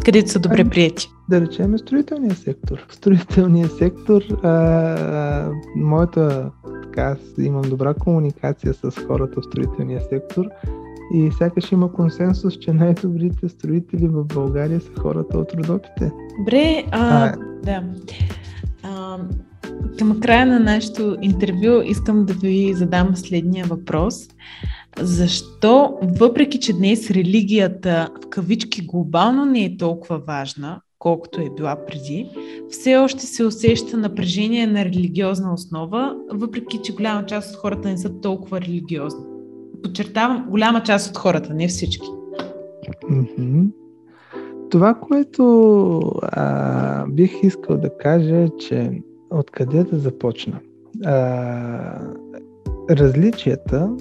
където 0.05 0.31
са 0.31 0.39
добре 0.39 0.61
ами, 0.61 0.69
прияти? 0.69 1.09
Да 1.29 1.41
речем 1.41 1.77
строителния 1.77 2.35
сектор. 2.35 2.85
В 2.89 2.95
строителния 2.95 3.67
сектор 3.67 4.21
а, 4.43 4.49
а, 4.49 5.51
моята 5.75 6.51
така 6.83 7.01
аз 7.01 7.19
имам 7.37 7.61
добра 7.61 7.93
комуникация 7.93 8.73
с 8.73 8.91
хората 9.07 9.41
в 9.41 9.45
строителния 9.45 10.01
сектор 10.01 10.45
и 11.13 11.31
сякаш 11.31 11.71
има 11.71 11.91
консенсус, 11.93 12.57
че 12.57 12.73
най-добрите 12.73 13.49
строители 13.49 14.07
в 14.07 14.25
България 14.25 14.81
са 14.81 14.91
хората 14.99 15.37
от 15.37 15.53
Родопите. 15.53 16.11
Добре, 16.39 16.83
а, 16.91 17.25
а, 17.25 17.35
да. 17.63 17.83
А, 18.83 19.17
към 19.97 20.19
края 20.19 20.45
на 20.45 20.59
нашето 20.59 21.17
интервю 21.21 21.81
искам 21.85 22.25
да 22.25 22.33
ви 22.33 22.73
задам 22.73 23.15
следния 23.15 23.65
въпрос. 23.65 24.27
Защо, 24.99 25.97
въпреки 26.01 26.59
че 26.59 26.73
днес 26.73 27.11
религията 27.11 28.09
в 28.23 28.29
кавички 28.29 28.85
глобално 28.85 29.45
не 29.45 29.63
е 29.63 29.77
толкова 29.77 30.19
важна, 30.19 30.81
колкото 30.99 31.41
е 31.41 31.49
била 31.57 31.77
преди, 31.87 32.29
все 32.69 32.97
още 32.97 33.25
се 33.25 33.45
усеща 33.45 33.97
напрежение 33.97 34.67
на 34.67 34.85
религиозна 34.85 35.53
основа, 35.53 36.15
въпреки 36.31 36.79
че 36.83 36.93
голяма 36.93 37.25
част 37.25 37.55
от 37.55 37.61
хората 37.61 37.89
не 37.89 37.97
са 37.97 38.21
толкова 38.21 38.61
религиозни. 38.61 39.36
Подчертавам, 39.83 40.47
голяма 40.49 40.83
част 40.83 41.09
от 41.09 41.17
хората, 41.17 41.53
не 41.53 41.67
всички. 41.67 42.07
Mm-hmm. 43.11 43.71
Това, 44.69 44.93
което 44.93 46.01
а, 46.21 47.05
бих 47.07 47.43
искал 47.43 47.77
да 47.77 47.97
кажа 47.97 48.35
е, 48.35 48.49
че 48.59 49.01
откъде 49.29 49.83
да 49.83 49.97
започна? 49.97 50.59
А, 51.05 51.99
различията, 52.89 53.95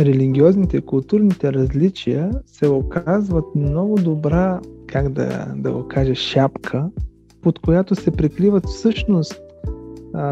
религиозните 0.00 0.76
и 0.76 0.80
културните 0.80 1.52
различия 1.52 2.30
се 2.46 2.68
оказват 2.68 3.44
много 3.54 3.94
добра, 3.94 4.60
как 4.86 5.08
да, 5.08 5.46
да 5.56 5.72
го 5.72 5.88
кажа, 5.88 6.14
шапка, 6.14 6.90
под 7.42 7.58
която 7.58 7.94
се 7.94 8.10
прикриват 8.10 8.66
всъщност 8.66 9.40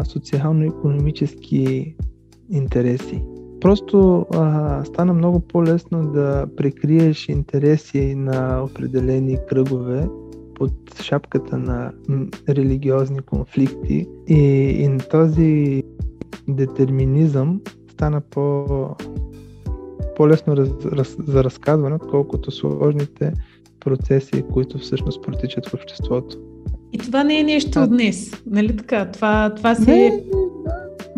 социално-економически 0.03 1.95
интереси. 2.49 3.23
Просто 3.61 4.25
а, 4.33 4.85
стана 4.85 5.13
много 5.13 5.39
по-лесно 5.39 6.11
да 6.11 6.47
прикриеш 6.57 7.29
интереси 7.29 8.15
на 8.15 8.63
определени 8.63 9.37
кръгове 9.49 10.07
под 10.55 10.71
шапката 11.01 11.57
на 11.57 11.91
религиозни 12.49 13.19
конфликти 13.19 14.07
и, 14.27 14.37
и 14.37 14.97
този 15.09 15.83
детерминизъм 16.47 17.61
стана 17.91 18.21
по, 18.21 18.65
по-лесно 20.15 20.57
раз, 20.57 20.69
раз, 20.85 21.17
за 21.27 21.43
разказване, 21.43 21.95
отколкото 21.95 22.51
сложните 22.51 23.33
процеси, 23.79 24.43
които 24.53 24.77
всъщност 24.77 25.23
протичат 25.23 25.69
в 25.69 25.73
обществото. 25.73 26.37
И 26.93 26.97
това 26.97 27.23
не 27.23 27.39
е 27.39 27.43
нещо 27.43 27.79
от 27.79 27.89
днес, 27.89 28.43
нали 28.45 28.77
така? 28.77 29.11
Това, 29.11 29.53
това 29.55 29.75
си 29.75 29.91
е 29.91 30.23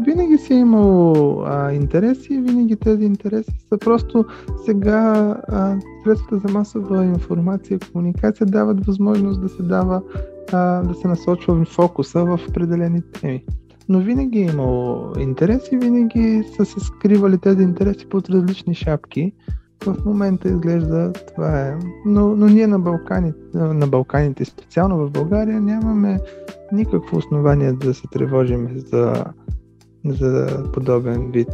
винаги 0.05 0.38
си 0.38 0.53
е 0.53 0.57
имало 0.57 1.41
а, 1.45 1.73
интереси 1.73 2.41
винаги 2.41 2.75
тези 2.75 3.05
интереси 3.05 3.59
са 3.69 3.77
просто 3.77 4.25
сега 4.65 5.35
а, 5.47 5.77
средствата 6.03 6.47
за 6.47 6.53
масова 6.53 7.05
информация 7.05 7.75
и 7.75 7.91
комуникация 7.91 8.47
дават 8.47 8.85
възможност 8.85 9.41
да 9.41 9.49
се 9.49 9.63
дава 9.63 10.01
а, 10.51 10.81
да 10.81 10.93
се 10.93 11.07
насочва 11.07 11.65
фокуса 11.65 12.25
в 12.25 12.39
определени 12.49 13.01
теми. 13.01 13.43
Но 13.89 13.99
винаги 13.99 14.39
е 14.39 14.45
имало 14.45 15.13
интереси, 15.19 15.77
винаги 15.77 16.43
са 16.57 16.65
се 16.65 16.79
скривали 16.79 17.38
тези 17.38 17.63
интереси 17.63 18.05
под 18.09 18.29
различни 18.29 18.75
шапки. 18.75 19.33
В 19.85 20.05
момента 20.05 20.49
изглежда 20.49 21.13
това 21.13 21.62
е. 21.62 21.77
Но, 22.05 22.35
но 22.35 22.45
ние 22.45 22.67
на 22.67 22.79
Балканите, 22.79 23.39
на 23.53 23.88
Балканите, 23.88 24.45
специално 24.45 24.97
в 24.97 25.12
България, 25.12 25.62
нямаме 25.62 26.19
никакво 26.71 27.17
основание 27.17 27.73
да 27.73 27.93
се 27.93 28.07
тревожим 28.12 28.69
за 28.75 29.25
за 30.05 30.63
подобен 30.73 31.31
вид 31.31 31.49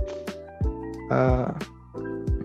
а, 1.10 1.54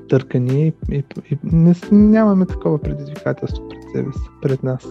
търкани 0.08 0.72
и, 0.90 0.94
и, 0.96 1.04
и 1.30 1.38
не, 1.42 1.74
нямаме 1.92 2.46
такова 2.46 2.78
предизвикателство 2.78 3.68
пред 3.68 3.82
себе 3.94 4.12
си, 4.12 4.28
пред 4.42 4.62
нас 4.62 4.88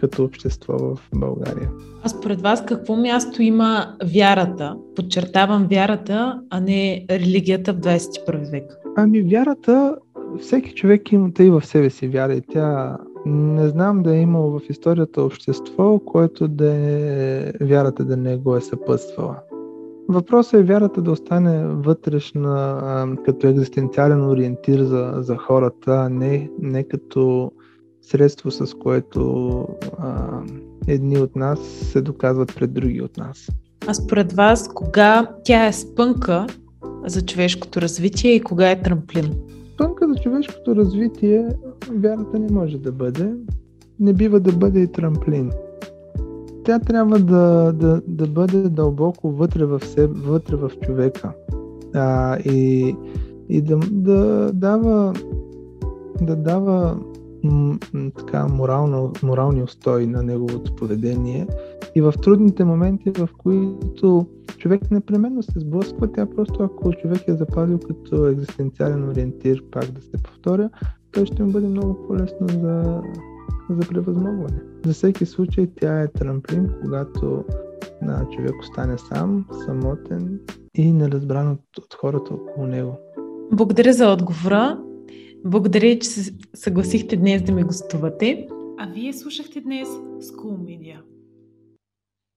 като 0.00 0.24
общество 0.24 0.72
в 0.78 0.98
България. 1.14 1.70
А 2.02 2.08
според 2.08 2.40
вас 2.40 2.64
какво 2.64 2.96
място 2.96 3.42
има 3.42 3.96
вярата? 4.04 4.76
Подчертавам 4.96 5.66
вярата, 5.70 6.40
а 6.50 6.60
не 6.60 7.06
религията 7.10 7.72
в 7.72 7.76
21 7.76 8.50
век. 8.50 8.76
Ами 8.96 9.22
вярата, 9.22 9.96
всеки 10.40 10.74
човек 10.74 11.12
има 11.12 11.32
тъй 11.32 11.50
в 11.50 11.62
себе 11.66 11.90
си 11.90 12.08
вяра 12.08 12.34
и 12.34 12.42
тя 12.52 12.98
не 13.26 13.68
знам 13.68 14.02
да 14.02 14.16
е 14.16 14.20
имало 14.20 14.58
в 14.58 14.70
историята 14.70 15.22
общество, 15.22 15.98
което 15.98 16.48
да 16.48 16.72
е 16.72 17.52
вярата 17.60 18.04
да 18.04 18.16
не 18.16 18.36
го 18.36 18.56
е 18.56 18.60
съпътствала. 18.60 19.36
Въпросът 20.10 20.54
е 20.54 20.62
вярата 20.62 21.02
да 21.02 21.10
остане 21.10 21.66
вътрешна 21.66 22.80
а, 22.82 23.16
като 23.24 23.46
екзистенциален 23.46 24.30
ориентир 24.30 24.82
за, 24.82 25.12
за 25.16 25.36
хората, 25.36 25.90
а 25.90 26.08
не, 26.08 26.50
не 26.58 26.84
като 26.84 27.52
средство, 28.02 28.50
с 28.50 28.74
което 28.74 29.66
а, 29.98 30.40
едни 30.86 31.18
от 31.18 31.36
нас 31.36 31.58
се 31.60 32.00
доказват 32.00 32.54
пред 32.54 32.72
други 32.72 33.02
от 33.02 33.16
нас. 33.16 33.48
А 33.86 33.94
според 33.94 34.32
вас, 34.32 34.68
кога 34.74 35.30
тя 35.44 35.66
е 35.66 35.72
спънка 35.72 36.46
за 37.06 37.26
човешкото 37.26 37.82
развитие 37.82 38.32
и 38.32 38.40
кога 38.40 38.70
е 38.70 38.82
трамплин? 38.82 39.34
Спънка 39.74 40.08
за 40.08 40.22
човешкото 40.22 40.76
развитие 40.76 41.48
вярата 41.90 42.38
не 42.38 42.52
може 42.52 42.78
да 42.78 42.92
бъде. 42.92 43.34
Не 44.00 44.12
бива 44.12 44.40
да 44.40 44.52
бъде 44.52 44.80
и 44.80 44.92
трамплин 44.92 45.50
тя 46.70 46.78
трябва 46.78 47.18
да, 47.18 47.72
да, 47.72 48.02
да 48.06 48.26
бъде 48.26 48.62
дълбоко 48.62 49.30
вътре 49.30 49.64
в 49.64 49.80
себе, 49.80 50.14
вътре 50.20 50.56
в 50.56 50.70
човека. 50.82 51.32
А, 51.94 52.38
и 52.38 52.94
и 53.48 53.60
да, 53.60 53.76
да 53.90 54.50
дава 54.54 55.14
да 56.20 56.36
дава 56.36 56.98
м, 57.44 57.78
така 58.16 58.48
морално, 58.48 59.12
морални 59.22 59.62
устои 59.62 60.06
на 60.06 60.22
неговото 60.22 60.76
поведение 60.76 61.46
и 61.94 62.00
в 62.00 62.14
трудните 62.22 62.64
моменти, 62.64 63.10
в 63.10 63.28
които 63.38 64.26
човек 64.58 64.90
непременно 64.90 65.42
се 65.42 65.60
сблъсква, 65.60 66.12
тя 66.12 66.26
просто 66.26 66.62
ако 66.62 66.92
човек 66.92 67.20
е 67.28 67.34
запазил 67.34 67.78
като 67.78 68.26
екзистенциален 68.26 69.08
ориентир, 69.08 69.64
пак 69.70 69.90
да 69.90 70.02
се 70.02 70.22
повторя, 70.22 70.70
той 71.12 71.26
ще 71.26 71.42
му 71.42 71.52
бъде 71.52 71.68
много 71.68 72.06
по-лесно 72.06 72.48
за, 72.48 73.02
за 73.74 73.88
превъзмогване. 73.88 74.60
За 74.86 74.92
всеки 74.92 75.26
случай 75.26 75.66
тя 75.80 76.02
е 76.02 76.12
трамплин, 76.12 76.70
когато 76.82 77.44
на 78.02 78.26
човек 78.30 78.54
остане 78.60 78.98
сам, 78.98 79.46
самотен 79.64 80.40
и 80.74 80.92
неразбран 80.92 81.50
от, 81.50 81.78
от 81.78 81.94
хората 81.94 82.34
около 82.34 82.66
него. 82.66 82.98
Благодаря 83.52 83.92
за 83.92 84.12
отговора. 84.12 84.78
Благодаря, 85.44 85.98
че 85.98 86.08
се 86.08 86.34
съгласихте 86.54 87.16
днес 87.16 87.42
да 87.42 87.52
ми 87.52 87.62
гостувате. 87.62 88.46
А 88.78 88.92
вие 88.94 89.12
слушахте 89.12 89.60
днес 89.60 89.88
School 90.20 90.56
Media. 90.56 91.09